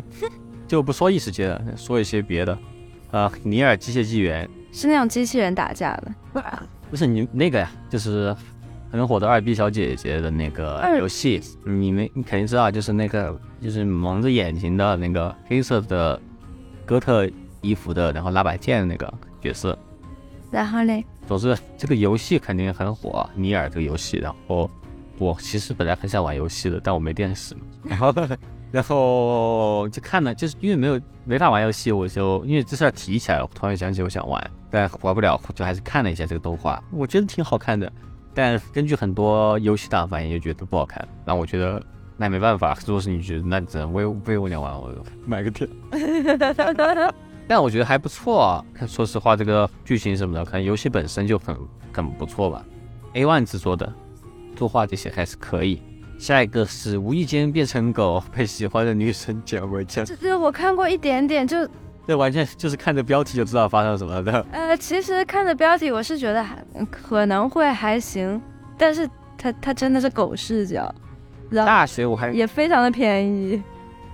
[0.66, 2.58] 就不说异世界了，说一些别的。
[3.10, 6.62] 啊，尼尔机械纪元是那种机器人打架的。
[6.90, 8.34] 不是你那个呀，就是
[8.90, 16.20] 很火的二 B 小姐姐的那个游戏，你们你肯定知道，就是那个就是蒙着眼睛的那个黑色的
[16.84, 19.78] 哥特衣服的，然后拉把剑的那个角色。
[20.50, 24.16] 然后嘞，总之，这个游戏肯定很火，尼尔这个游戏。
[24.16, 24.68] 然后
[25.18, 27.54] 我其实本来很想玩游戏的，但我没电视。
[27.86, 28.12] 然后，
[28.72, 37.90] 然后就看了，就是因为没有没法玩游戏，我就因为这事儿提起来了，我突然想起我想玩，但玩不了，就还是看了一下这个动画，我觉得挺好看的。
[38.40, 41.06] 但根据很多游戏党反应，就觉得不好看。
[41.26, 41.82] 然后我觉得
[42.16, 44.90] 那也没办法，如果是你觉得，那只能为为我俩玩，我
[45.26, 45.68] 买个天。
[47.46, 48.64] 但我觉得还不错啊。
[48.86, 51.54] 说实话，这个剧情什么的，可能游戏本身就很
[51.92, 52.64] 很不错吧。
[53.12, 53.92] A One 制作的，
[54.56, 55.82] 作画这些还是可以。
[56.18, 60.04] 下一个是无意间变成狗，被喜欢的女生捡回家。
[60.04, 61.68] 这这我看过一点点，就
[62.10, 64.44] 这完全就是看着标题就知道发生什么的。
[64.50, 66.56] 呃，其实看着标题我是觉得还
[66.90, 68.42] 可能会还行，
[68.76, 70.92] 但是它它真的是狗视角，
[71.50, 73.62] 然后大学我还也非常的便宜。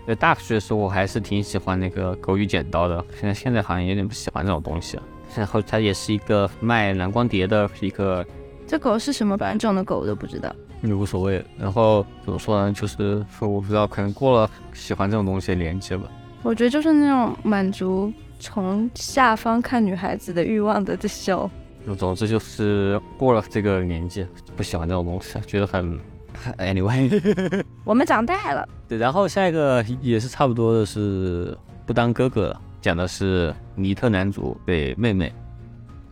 [0.05, 5.03] 对大学的时候我还是挺喜欢那个狗与剪刀的，现在现在好像有点不喜欢这种东西了。
[5.35, 8.23] 然后它也是一个卖蓝光碟的一个
[8.67, 10.55] 这狗是什么品种的狗我都不知道。
[10.83, 11.43] 也无所谓。
[11.59, 12.71] 然后怎么说呢？
[12.75, 16.07] 就是我不知道，可能过了喜欢这种东西的年纪吧。
[16.43, 21.51] 我觉得就是那种满足从下方看女孩子的欲望的这种。
[21.99, 25.99] 总之就是过了这个年纪，不喜欢这种东西，觉得很
[26.59, 27.65] anyway。
[27.85, 35.33] 我们长大了，对，然后下一个也是差不多的是不当哥哥了，讲的是尼特男主被妹妹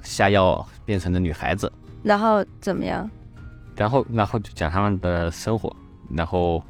[0.00, 1.70] 下药变成了女孩子，
[2.04, 3.10] 然后怎么样？
[3.74, 5.74] 然后然后就讲他们的生活，
[6.08, 6.62] 然后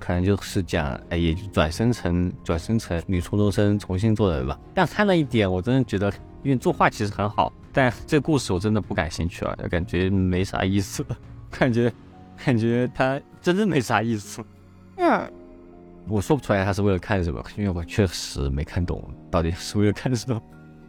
[0.00, 4.58] 可能就是讲，哎，也就转生成转生成女初中生重新做人吧。
[4.74, 6.10] 但看了一点，我真的觉得，
[6.42, 11.04] 因为作画其实很好，但这故事我真的不感兴趣了，感觉没啥意思，
[11.50, 11.92] 感觉
[12.44, 14.42] 感觉他真的没啥意思。
[14.96, 15.30] 嗯，
[16.08, 20.40] 我说不出来他是为了看什么，因为我确实没看懂到底是为了看什么。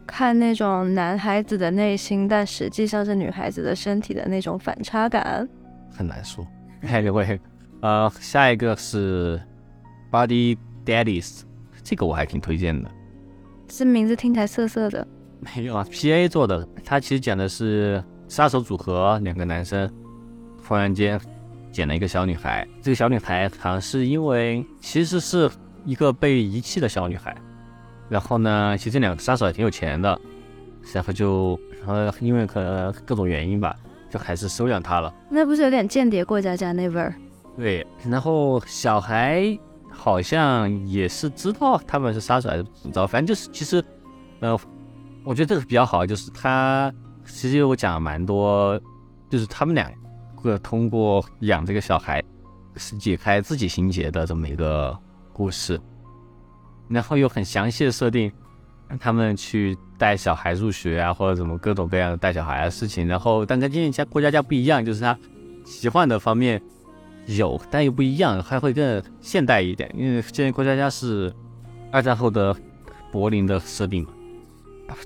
[0.04, 5.48] 看那种男孩子的内心，但实际上是女孩子的身体的那种反差感。
[5.90, 6.44] 很难说。
[6.82, 7.38] Anyway，
[7.82, 9.40] 呃，下一个是
[10.10, 11.42] Body Daddies，
[11.82, 12.88] 这个我还挺推荐的。
[13.66, 15.06] 这名字听起来涩涩的。
[15.40, 19.92] 没有啊，PA 做的，它其实讲的是杀手组合两个男生
[20.64, 21.20] 忽然间
[21.72, 25.50] 捡了一个小女孩，这个小女孩好像是因为其实是
[25.84, 27.34] 一个被遗弃的小女孩，
[28.08, 30.16] 然后呢，其实这两个杀手还挺有钱的，
[30.94, 33.74] 然后就呃因为可能各种原因吧，
[34.08, 35.12] 就还是收养她了。
[35.28, 37.12] 那不是有点间谍过家家那味儿？
[37.54, 39.58] 对，然后小孩
[39.90, 43.84] 好像也是知道他们是杀手还是怎么着，反正就是其实，
[44.40, 44.58] 呃，
[45.22, 46.90] 我觉得这个比较好，就是他
[47.26, 48.80] 其实我讲了蛮多，
[49.28, 49.92] 就是他们两
[50.42, 52.24] 个通过养这个小孩
[52.76, 54.98] 是解开自己心结的这么一个
[55.30, 55.78] 故事，
[56.88, 58.32] 然后有很详细的设定，
[58.88, 65.16] 让他们去带小孩入学啊，或者怎么各种各样的带小孩的事情，然后但跟今天家过家家不一样，就是他
[65.66, 66.60] 奇幻的方面。
[67.26, 69.90] 有，但又不一样，还会更现代一点。
[69.96, 71.32] 因为现在过家家是
[71.90, 72.54] 二战后的
[73.10, 74.10] 柏林的设定嘛，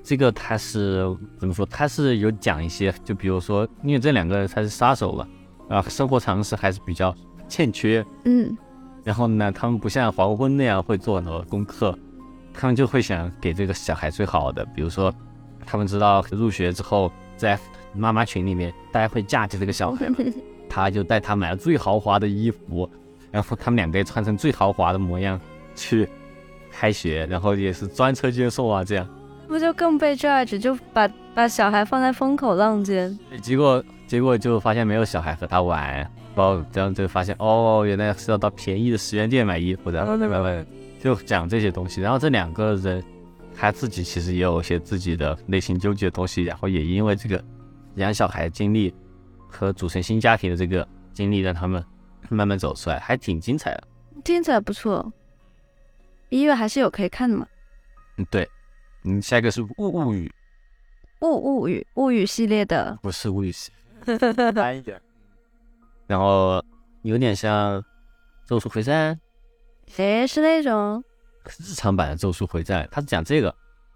[0.03, 1.03] 这个它是
[1.39, 1.65] 怎么说？
[1.65, 5.27] 它是有讲一些，就比如说，因为这两个他是杀手了
[5.69, 7.13] 啊，生活常识还是比较
[7.47, 8.05] 欠缺。
[8.25, 8.57] 嗯，
[9.03, 11.97] 然后呢，他们不像黄昏那样会做很多功课，
[12.53, 15.13] 他们就会想给这个小孩最好的，比如说，
[15.65, 17.59] 他们知道入学之后，在
[17.93, 20.15] 妈妈群里面，大家会嫁接这个小孩嘛，
[20.69, 22.89] 他就带他买了最豪华的衣服，
[23.31, 25.39] 然后他们两个也穿成最豪华的模样
[25.75, 26.07] 去
[26.71, 29.07] 开学，然后也是专车接送啊，这样，
[29.47, 33.17] 不就更被 judge，就把把小孩放在风口浪尖。
[33.41, 35.95] 结果结果就发现没有小孩和他玩，
[36.35, 40.65] 然后这样就发现哦，原来是要到便宜的十元店买衣服的，哦对吧
[41.01, 42.01] 就讲这些东西。
[42.01, 43.03] 然后这两个人
[43.55, 47.43] 他自己其实也有一些自己的内心纠结的东西，然后也因为这个
[47.95, 48.93] 养小孩经历
[49.57, 51.83] 和组成新家庭的这个经历，让他们
[52.29, 53.87] 慢慢走出来，还挺精彩的。
[54.23, 55.11] 听起来不错，
[56.29, 57.47] 一月还是有可以看的嘛。
[58.17, 58.47] 嗯，对，
[59.03, 60.31] 嗯，下一个是物物语，
[61.21, 63.71] 物物语物语系列的，不是物语系，
[64.53, 65.01] 难一点。
[66.05, 66.63] 然后
[67.01, 67.81] 有点像
[68.45, 69.15] 《咒术回战》。
[69.97, 71.03] 诶，是那种
[71.45, 73.55] 日常版的《咒术回战》，它是讲这个，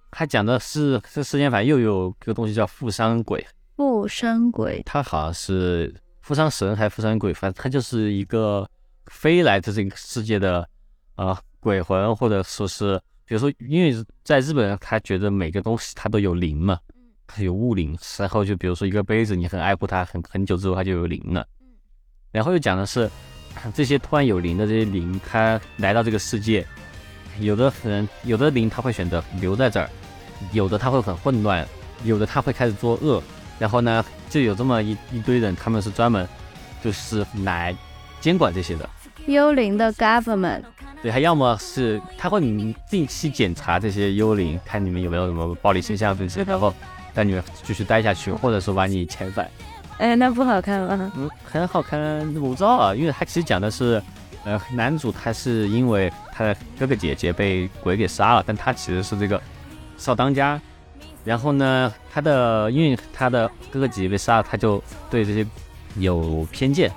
[0.09, 3.45] 它讲的是这世间反正又有个东西叫富商鬼，
[3.75, 4.81] 附身鬼。
[4.85, 8.67] 他好像是富商神还是富商鬼，反正他就是一个
[9.07, 10.67] 飞来自这个世界的
[11.15, 16.79] 呃鬼魂，或者说是比如说，因为在日本，他觉得每个东西它都有灵嘛，
[17.27, 21.45] 它有物灵，然后就比如说一个杯子，你很爱护它很很久之后，它就有灵了，
[22.31, 23.09] 然后又讲的是。
[23.75, 26.65] 这些突然有灵的这些灵，它来到这个世界，
[27.41, 29.89] 有的人有的灵他会选择留在这儿，
[30.53, 31.67] 有的他会很混乱，
[32.05, 33.21] 有的他会开始作恶，
[33.61, 36.27] 然后呢，就有这么一一堆人，他们是专门
[36.83, 37.75] 就是来
[38.19, 38.89] 监管这些的。
[39.27, 40.63] 幽灵的 government，
[41.03, 42.41] 对，他要么是他会
[42.89, 46.73] 定期检查这些幽灵，看你们有没有什么暴力倾向这些，然后
[47.13, 49.47] 带你们继续待下去，或者说把你遣返。
[49.99, 51.11] 哎，那不好看吗？
[51.15, 52.01] 嗯，很好看，
[52.33, 54.01] 我不知道啊，因为他其实讲的是，
[54.43, 59.39] 呃，男主他是因为他的哥哥姐姐被鬼给杀了，但他其实是这个
[59.99, 60.59] 少当家，
[61.23, 65.45] 然后呢，他的因为他的哥哥姐姐被杀了，他就对这些
[65.97, 66.91] 有偏见，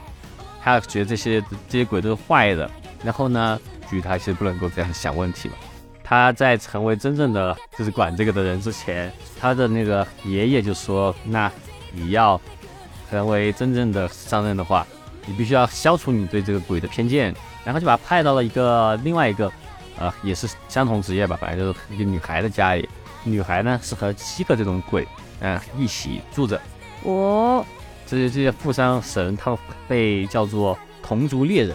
[0.63, 2.71] 他觉得这些这些鬼都是坏的，
[3.03, 5.55] 然后呢，据他其实不能够这样想问题嘛，
[6.03, 11.51] 他在成为真正的就是管这个的人之前，他的那个爷爷就说，那
[11.93, 12.41] 你要。
[13.11, 14.85] 成为真正的商人的话，
[15.25, 17.33] 你必须要消除你对这个鬼的偏见，
[17.63, 19.53] 然后就把他派到了一个另外一个，
[20.01, 22.89] 呃，也是相同职业吧，反正就是一个女孩的家里。
[23.25, 25.07] 女孩呢是和七个这种鬼，
[25.41, 26.61] 嗯，一起住着。
[27.03, 27.65] 哦，
[28.07, 29.59] 这些这些富商神，他们
[29.89, 31.75] 被叫做同族猎人，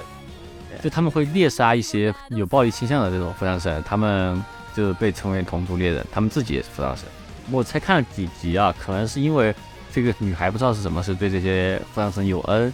[0.81, 4.41] 就他们会猎杀一些有暴力倾向的这种富商神，他们
[4.73, 7.05] 就被称为同族猎人，他们自己也是富商神。
[7.51, 9.53] 我才看了几集啊，可能是因为。
[9.91, 12.71] 这个女孩不知道是什么，是对这些富商神有恩，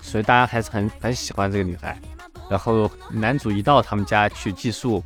[0.00, 1.94] 所以大家还是很很喜欢这个女孩。
[2.48, 5.04] 然后男主一到他们家去寄宿，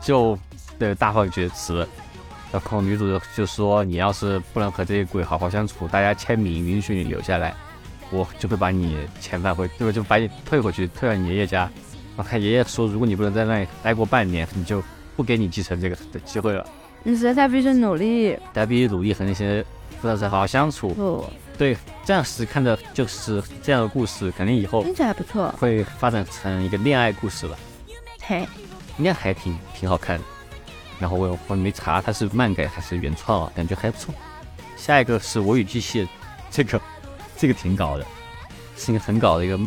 [0.00, 0.36] 就
[0.78, 1.86] 对大放厥词。
[2.52, 7.54] 然后女主就说：“你要是不能和这些鬼好好相处，大家签名允许你留下来，
[8.10, 9.92] 我就会把你遣返回，对吧？
[9.92, 11.70] 就把你退回去，退到你爷爷家。”
[12.16, 14.82] 然后他爷爷说：“如果你不能在那里待过半年，你就
[15.16, 16.66] 不给你继承这个的机会了。”
[17.02, 19.64] 你所以他必须努力，他必须努力和那些。
[19.98, 20.90] 富二代好好相处。
[20.90, 21.24] 不，
[21.56, 27.56] 对，这样是看的就是这样的故事，肯定以后听起来不错，会发展成一个恋爱故事吧。
[28.20, 28.46] 嘿，
[28.98, 30.24] 应该还挺挺好看的。
[30.98, 34.14] 然后我我没查它是漫改还是原创啊，感觉还不错。
[34.76, 36.06] 下一个是我与机械，
[36.50, 36.80] 这个
[37.36, 38.06] 这个挺搞的，
[38.76, 39.58] 是一个很搞的一个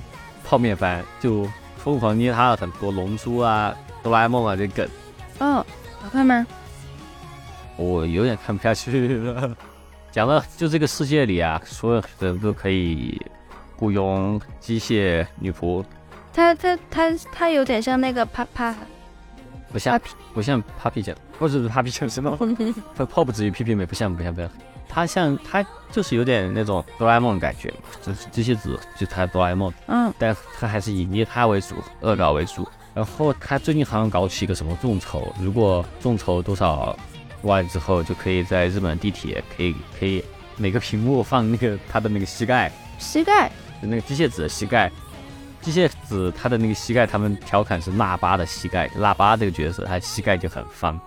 [0.43, 4.87] 泡面番，就疯狂捏他的很多龙珠啊、哆啦 A 梦啊这梗。
[5.39, 5.65] 哦，
[6.01, 6.45] 好看吗？
[7.75, 9.55] 我有点看不下去了。
[10.11, 13.21] 讲了，就这个世界里啊，所有人都可以
[13.77, 15.83] 雇佣机械女仆。
[16.33, 18.75] 他他他他有点像那个啪啪，
[19.71, 19.99] 不像
[20.33, 22.35] 不像 Papi 酱，或者是 Papi 酱什么？
[22.95, 24.49] 不泡 不至于屁屁美，不像不像不像。
[24.87, 29.71] 他像他就是有点那种哆啦 A 梦的感觉，就是机械子就他哆啦 A 梦。
[29.87, 32.67] 嗯，但他还是以捏他为主，恶搞为主。
[32.93, 36.97] 然后他最近好像搞起一个什么众筹，如果众筹多少？
[37.43, 40.21] 万之后就可以在日本地铁可以可以
[40.57, 43.49] 每个屏幕放那个他的那个膝盖，膝盖
[43.81, 44.91] 就那个机械子的膝盖，
[45.61, 50.99] 机械子他的那个膝盖，他们调侃是腊八的膝盖，腊八这个角色他膝盖就很方，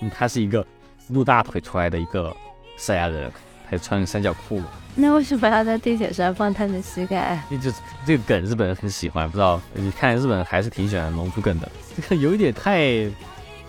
[0.00, 0.64] 嗯，他是一个
[1.08, 2.34] 露大腿出来的一个
[2.76, 3.30] 赛亚人，
[3.68, 4.60] 还穿三角裤。
[4.96, 7.40] 那为什么要在地铁上放他的膝盖？
[7.48, 11.70] 这就是这个梗，日本人很喜欢，不知道你看日本人还是挺喜欢龙珠梗的。
[11.96, 13.08] 这个有一点太，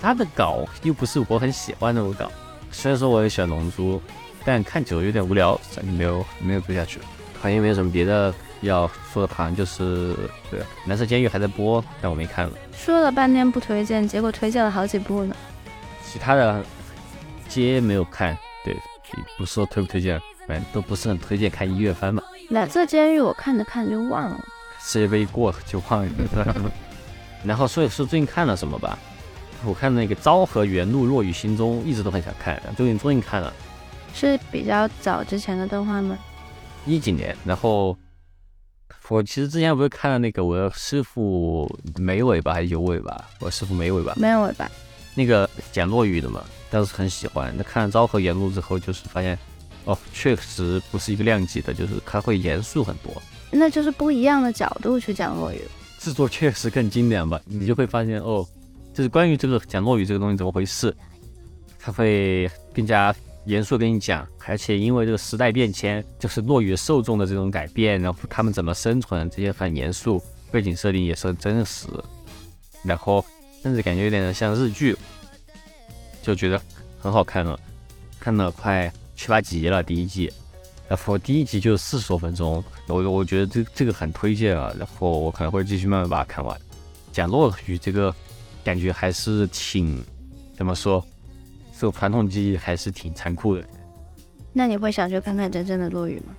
[0.02, 2.32] 他的稿又不是我很喜欢那种稿。
[2.72, 4.02] 虽然说我也喜欢龙珠，
[4.44, 7.00] 但看久了有点无聊，没有没有追下去。
[7.40, 10.16] 好像也没有什么别的要说的，好像就是
[10.50, 12.54] 对《蓝色监狱》还在播，但我没看了。
[12.74, 15.36] 说了半天不推荐，结果推荐了好几部呢。
[16.06, 16.64] 其他的
[17.48, 18.76] 街没有看，对，
[19.38, 22.22] 不说推不推荐，反正都不是很推荐看一月番嘛。
[22.50, 24.40] 蓝色监狱我看着看着就忘了，
[24.80, 26.72] 世界杯过就忘了。
[27.44, 28.98] 然后说一说最近看了什么吧？
[29.64, 33.54] 我看那个《昭和元禄落雨心中》，一直都很想看，最近终于看了。
[34.14, 36.18] 是比较早之前的动画吗？
[36.86, 37.96] 一几年，然后
[39.12, 43.28] 我其实之前不是看了那个我的师傅没尾巴还是有尾巴？
[43.42, 44.72] 我师傅没尾巴，没有尾巴。
[45.14, 47.54] 那个讲落雨的嘛，当时很喜欢。
[47.58, 49.38] 那看了《昭和言路》之后，就是发现
[49.84, 53.22] 哦，确实不是一个量级的，就是它会严肃很多。
[53.52, 55.60] 那就是不一样的角度去讲落雨，
[56.00, 57.38] 制作确实更经典吧？
[57.44, 58.48] 你就会发现哦，
[58.94, 60.96] 就是关于这个讲落雨这个东西怎么回事，
[61.78, 63.14] 它会更加。
[63.46, 70.22] 严肃跟你讲，而且因为这个时代变迁，就是落雨受众的这种改变，然后他们怎么生存，这些很严肃，
[70.52, 71.88] 背景设定也是很真实，
[72.84, 73.26] 然后
[73.64, 74.96] 甚至感觉有点像日剧，
[76.22, 76.62] 就觉得
[77.00, 77.60] 很好看了，
[78.20, 80.32] 看了快七八集了第一季，
[80.88, 86.56] 然后第一集就四十多分钟，我我觉得这这个很推荐啊，然后我可能会继续慢慢把它看完。
[87.12, 88.14] 讲落雨这个
[88.64, 90.04] 感觉还是挺
[90.56, 91.04] 怎么说？
[91.82, 93.64] 这个传统记忆还是挺残酷的。
[94.54, 96.36] 那你会想去看看真正的落雨吗？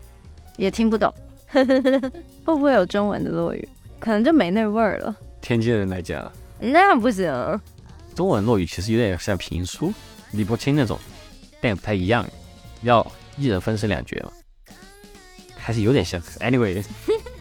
[0.56, 1.12] 也听不懂，
[1.50, 1.64] 会
[2.44, 3.68] 不会有中文的落雨？
[3.98, 5.16] 可能就没那味儿了。
[5.40, 6.30] 天津人来讲，
[6.60, 7.60] 那不行。
[8.14, 9.92] 中文落雨其实有点像评书，
[10.30, 10.96] 李伯清那种，
[11.60, 12.24] 但也不太一样，
[12.82, 13.04] 要
[13.36, 14.30] 一人分饰两角嘛，
[15.56, 16.20] 还是有点像。
[16.38, 16.84] Anyway，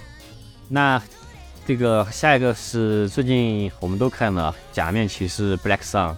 [0.67, 0.99] 那
[1.67, 6.15] 这个下一个是最近我们都看了《假面骑士 Black Sun》。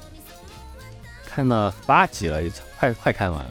[1.36, 2.40] 看了八集了，
[2.78, 3.50] 快快看完了，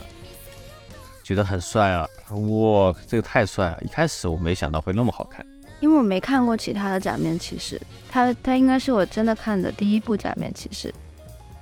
[1.25, 2.09] 觉得很帅啊！
[2.31, 3.83] 哇，这个太帅了！
[3.85, 5.45] 一开始我没想到会那么好看，
[5.81, 10.95] 因为我没看过其他的假面骑士，他他应该是我真的看的第一部假面骑士，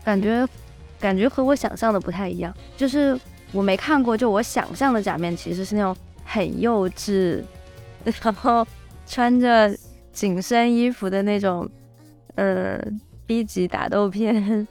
[0.05, 0.47] 感觉
[0.99, 3.18] 感觉和我想象的不太一样，就是
[3.51, 5.97] 我没看过，就我想象的假面骑士是那种
[6.27, 7.43] 很幼稚，
[8.05, 8.66] 然后
[9.07, 9.75] 穿着
[10.12, 11.66] 紧身衣服的那种，
[12.35, 12.79] 呃
[13.27, 14.68] ，B 级打斗片。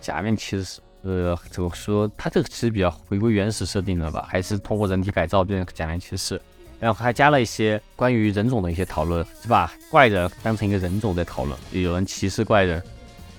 [0.00, 2.10] 假面骑士，呃，怎么说？
[2.16, 6.40] 它这个其实比较回归原始设定了吧，还是通过人体改造变成假面骑士，
[6.78, 9.72] 然后还加了一些关于人种的一些讨论，是吧？
[9.90, 12.82] 怪人当成一个人种在讨论，有人歧视怪人，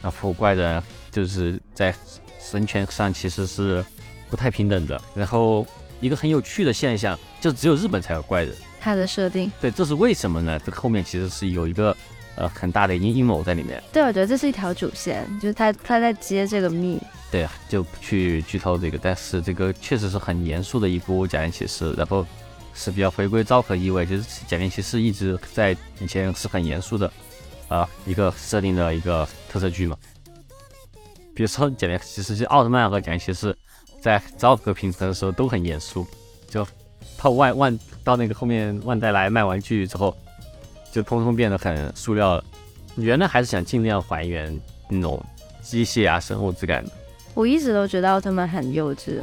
[0.01, 0.82] 然后怪人
[1.12, 1.93] 就是在
[2.39, 3.84] 神权上其实是
[4.30, 4.99] 不太平等的。
[5.16, 5.66] 然后
[5.99, 8.53] 一个很有趣的现象，就只有日本才有怪人。
[8.80, 10.60] 它的设定，对，这是为什么呢？
[10.66, 11.95] 这后面其实是有一个。
[12.38, 13.82] 呃，很大的阴阴谋在里面。
[13.92, 17.02] 对，我觉得这是一条主线，就是他他在接这个密。
[17.32, 22.24] 对，就不去剧透这个，但是这个确实是很严肃的一部假面骑士，然后
[22.76, 27.12] 是比较回归昭和意味，就是假面骑士一直在以前是很严肃的
[27.68, 29.98] 啊一个设定的一个特色剧嘛。
[31.34, 33.58] 比如说假面骑士，奥特曼和假面骑士
[34.00, 36.06] 在昭和平成的时候都很严肃，
[36.48, 36.66] 就
[37.18, 40.16] 到万万到那个后面万代来卖玩具之后。
[40.92, 42.44] 就通通变得很塑料了。
[42.96, 44.60] 原来还是想尽量还原
[44.90, 45.24] 那种
[45.62, 46.92] 机械啊、生物质感的。
[47.34, 49.20] 我一直都觉得奥特曼很幼稚，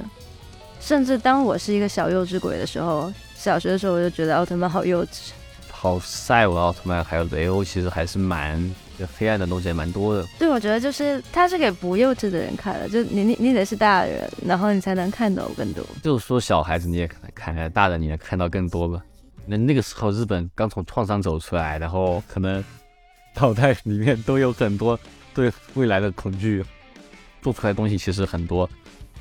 [0.80, 5.30] 甚至当我是一个小幼稚鬼的时候，小学的时候我就觉得奥特曼好幼稚。
[5.70, 8.74] 好赛文奥特曼还有雷欧，其实还是蛮
[9.18, 10.24] 黑暗的东西也蛮多的。
[10.38, 15.84] 对，我觉得就是它是给不幼稚的人看的，就你你你得是大人，然后你才能看懂更多。
[16.02, 19.02] 就是说小孩子你也可能看，大人你能看到更多吧。
[19.46, 22.62] 那那个时候，日本刚从创伤走出来，然后可能
[23.36, 24.98] 脑袋里面都有很多
[25.34, 26.64] 对未来的恐惧，
[27.42, 28.68] 做出来的东西其实很多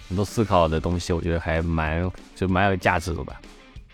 [0.07, 3.41] 很多思考的东西，我觉得还蛮就蛮有价值的吧。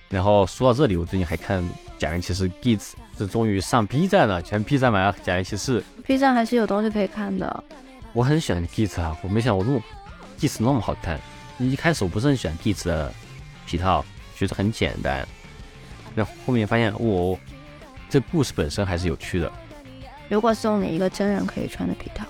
[0.07, 1.63] 然后说到这里，我最近还看
[1.97, 2.77] 《假面骑士 Geats》，
[3.17, 5.81] 这终于上 B 站了，全 B 站买了《假面骑士》。
[6.03, 7.63] B 站还是有东西可以看的。
[8.13, 9.81] 我很喜欢 Geats 啊，我没想到我那么
[10.39, 11.19] Geats 那么好看。
[11.59, 13.13] 一开始我不是很喜欢 Geats 的
[13.67, 14.03] 皮套，
[14.35, 15.27] 觉得很简单。
[16.15, 17.37] 那后面发现，我
[18.09, 19.51] 这故事本身还是有趣的。
[20.27, 22.25] 如果送你一个真人可以穿的皮套，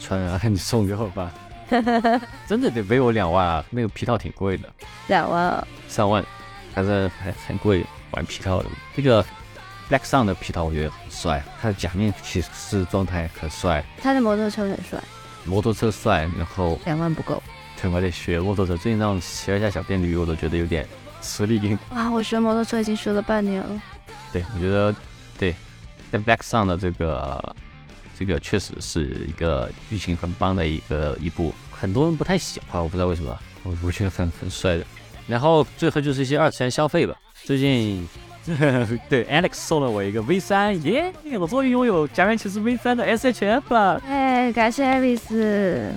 [0.00, 1.32] 穿啊，你送给我吧。
[2.46, 4.68] 真的得背我两万啊，那个皮套挺贵的。
[5.08, 5.66] 两万？
[5.88, 6.22] 三万，
[6.74, 8.68] 反正还很贵，玩皮套的。
[8.94, 9.24] 这个
[9.88, 13.82] Black Sun 的皮套我觉得很帅，他的假面骑士状态很帅。
[14.02, 14.98] 他的摩托车很帅。
[15.44, 17.42] 摩托车帅，然后两万不够。
[17.80, 18.76] 对，我得学摩托车。
[18.76, 20.86] 最近让骑了一下小电驴，我都觉得有点
[21.22, 21.78] 吃力。
[21.90, 23.82] 哇，我学摩托车已经学了半年了。
[24.32, 24.94] 对，我觉得
[25.38, 25.54] 对，
[26.10, 27.56] 在 Back 上的这个
[28.18, 34.84] 这个确实是一个剧情很棒的一个一部，很多人不太喜欢，我不知道为什么，我我觉得很很帅的。
[35.26, 37.14] 然后最后就是一些二次元消费吧。
[37.44, 38.06] 最近
[39.08, 41.12] 对 Alex 送了我一个 V 三，耶！
[41.38, 44.02] 我终于拥有假面骑士 V 三的 SHF 了。
[44.06, 45.92] 哎，感谢爱丽丝。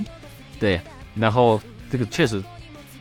[0.60, 0.80] 对，
[1.16, 1.60] 然后
[1.92, 2.44] 这个确实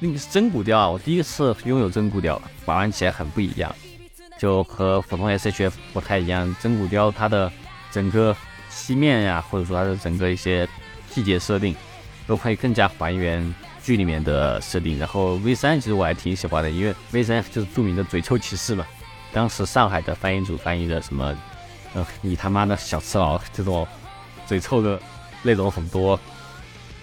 [0.07, 2.35] 那个是真骨雕啊，我第一次拥有真骨雕，
[2.67, 3.75] 玩玩起来很不一样，
[4.39, 6.55] 就和普通 SHF 不太一样。
[6.61, 7.51] 真骨雕它的
[7.91, 8.37] 整个
[8.69, 10.69] 漆面呀，或者说它的整个一些
[11.11, 11.75] 细节设定，
[12.27, 13.55] 都会更加还原。
[13.83, 18.87] 剧里面的设定，然后 V 三其实我还挺喜欢的，因为 V 三就是著名的嘴臭骑士嘛。
[19.31, 21.37] 当时上海的翻译组翻译的什么，
[21.93, 23.87] 呃，你他妈的小赤佬这种
[24.47, 24.99] 嘴臭的
[25.43, 26.19] 内容很多，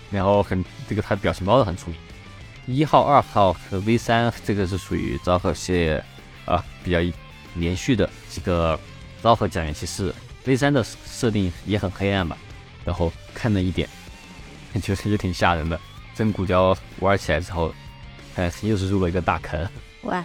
[0.09, 1.99] 然后很这个他的表情包都很出名。
[2.65, 6.03] 一号、二号和 V 三这个是属于昭和系列
[6.45, 6.99] 啊比较
[7.55, 8.79] 连续的几个
[9.21, 10.13] 昭和假面骑士。
[10.45, 12.37] V 三的设定也很黑暗吧，
[12.83, 13.87] 然后看了一点，
[14.81, 15.79] 觉得也挺吓人的。
[16.15, 17.73] 真骨雕玩起来之后，
[18.35, 19.67] 哎，又是入了一个大坑。
[20.03, 20.23] 哇，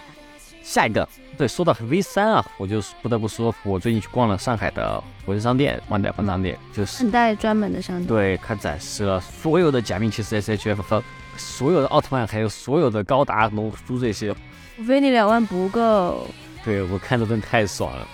[0.62, 8.06] 下一个，对，说到 V 三啊，我就不得不说，我最近去逛了上海的国际商店，万代分商店，就是万代专门的商店。
[8.06, 11.02] 对，它展示了所有的假面骑士 SHF 和
[11.36, 14.34] 所有的奥特曼，还有所有的高达、龙珠这些。
[14.78, 16.26] 我费你两万不够。
[16.64, 18.08] 对我看着真的太爽了。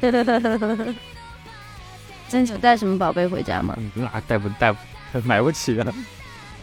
[2.28, 3.76] 真有带什么宝贝回家吗？
[3.94, 4.74] 那带不带，
[5.24, 5.86] 买不起啊。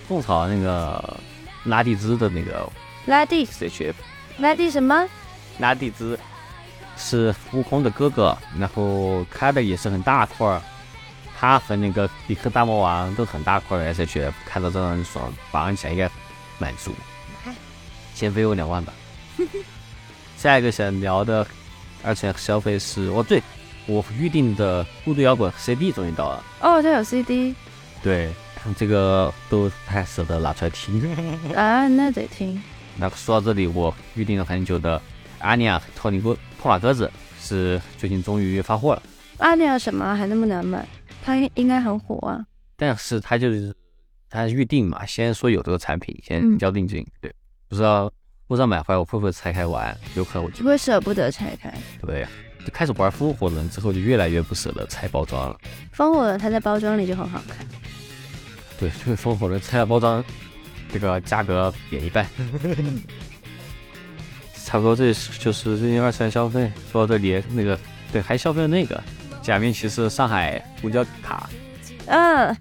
[0.07, 1.19] 种草那个
[1.63, 2.69] 拉蒂兹的那个
[3.07, 3.93] 拉蒂 CHF，
[4.37, 5.07] 拉蒂什么？
[5.57, 6.19] 拉蒂兹
[6.95, 10.61] 是悟空的哥哥，然后开的也是很大块儿，
[11.37, 16.09] 他和那个比克大魔王都很大块的 SHF，看到这张爽，绑起来应该
[16.57, 16.93] 满足。
[18.13, 18.93] 先飞我两万吧。
[20.37, 21.45] 下一个想聊的
[22.03, 23.41] 二次元消费是，哦对，
[23.85, 26.43] 我预定的《孤独摇滚》CD 终于到了。
[26.61, 27.53] 哦，这有 CD。
[28.01, 28.31] 对。
[28.79, 30.99] 这个都太舍得拿出来听
[31.55, 32.59] 啊，那得听。
[32.97, 34.99] 那说到这里，我预定了很久的
[35.37, 39.03] 阿尼亚托尼哥托马鸽子是最近终于发货了。
[39.37, 40.83] 阿尼亚什么还那么难买？
[41.25, 42.45] 它应该很火啊。
[42.77, 43.75] 但是它就是
[44.29, 47.05] 它预定嘛，先说有这个产品，先交定金。
[47.19, 47.33] 对，
[47.67, 48.11] 不知道
[48.47, 49.97] 不知道买回来我会不会拆开玩？
[50.15, 51.73] 有可能我就会舍不得拆开。
[52.01, 52.29] 对呀，
[52.63, 55.57] 就开始玩风火轮之后，就越来越不舍得拆包装了。
[55.91, 57.65] 风火轮它在包装里就很好看。
[58.77, 60.23] 对，就是《风火轮拆了包装，
[60.91, 62.27] 这个价格贬一半，
[64.65, 66.69] 差不多这就是最近二次元消费。
[66.91, 67.79] 说到这里，那个
[68.11, 69.01] 对，还消费了那个
[69.45, 71.47] 假面骑士上海公交卡，
[72.07, 72.57] 嗯，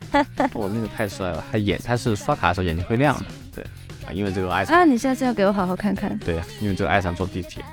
[0.53, 3.24] 我那个太帅了，他眼他是刷卡的时候眼睛会亮的，
[3.55, 3.64] 对
[4.07, 7.64] 啊，因为这个爱上啊，你下次要给我好好看看，对，因为这个爱上坐地铁，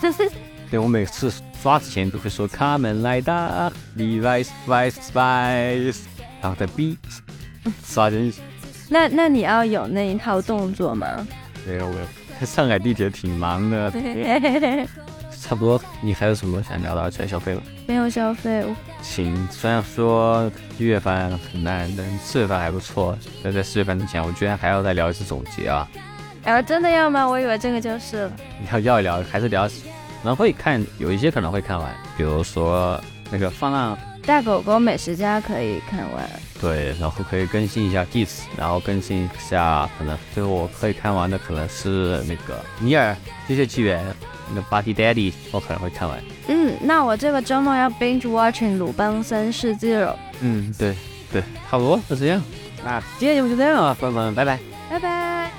[0.70, 1.32] 对我每次
[1.62, 6.00] 刷之前都会说卡门来哒，Levi's Vice Spice，
[6.42, 6.98] 然后再 B。
[7.86, 8.42] 刷进去，
[8.90, 11.26] 那那你要有那一套动作吗？
[11.66, 13.90] 没有，我上海地铁挺忙的。
[15.42, 17.10] 差不多，你还有什么想聊的？
[17.10, 17.62] 全消费吗？
[17.88, 18.64] 没有消费。
[19.02, 23.18] 行，虽然说一月份很烂，但四月份还不错。
[23.42, 25.88] 那在四月份之前，我居然还要再聊一次总结啊！
[26.44, 27.28] 哎，真的要吗？
[27.28, 28.32] 我以为这个就是了。
[28.72, 29.66] 要要一聊，还是聊？
[29.66, 32.98] 可能会看，有一些可能会看完，比如说
[33.30, 33.98] 那个放浪。
[34.24, 36.30] 大狗狗美食家可以看完，
[36.60, 43.16] 对，然后可以更新一下 Diss，然后更新一下，可能最后我可以看完的可能是那个尼尔
[43.48, 44.14] 机械起源，
[44.54, 46.18] 那个 Body Daddy，我可能会看完。
[46.48, 50.14] 嗯，那我这个周末要 binge watching 鲁邦三世 Zero。
[50.40, 50.94] 嗯，对
[51.32, 52.42] 对，差不多就这样。
[52.84, 54.58] 那今天节目就这样啊，朋友们，拜拜，
[54.90, 55.50] 拜拜。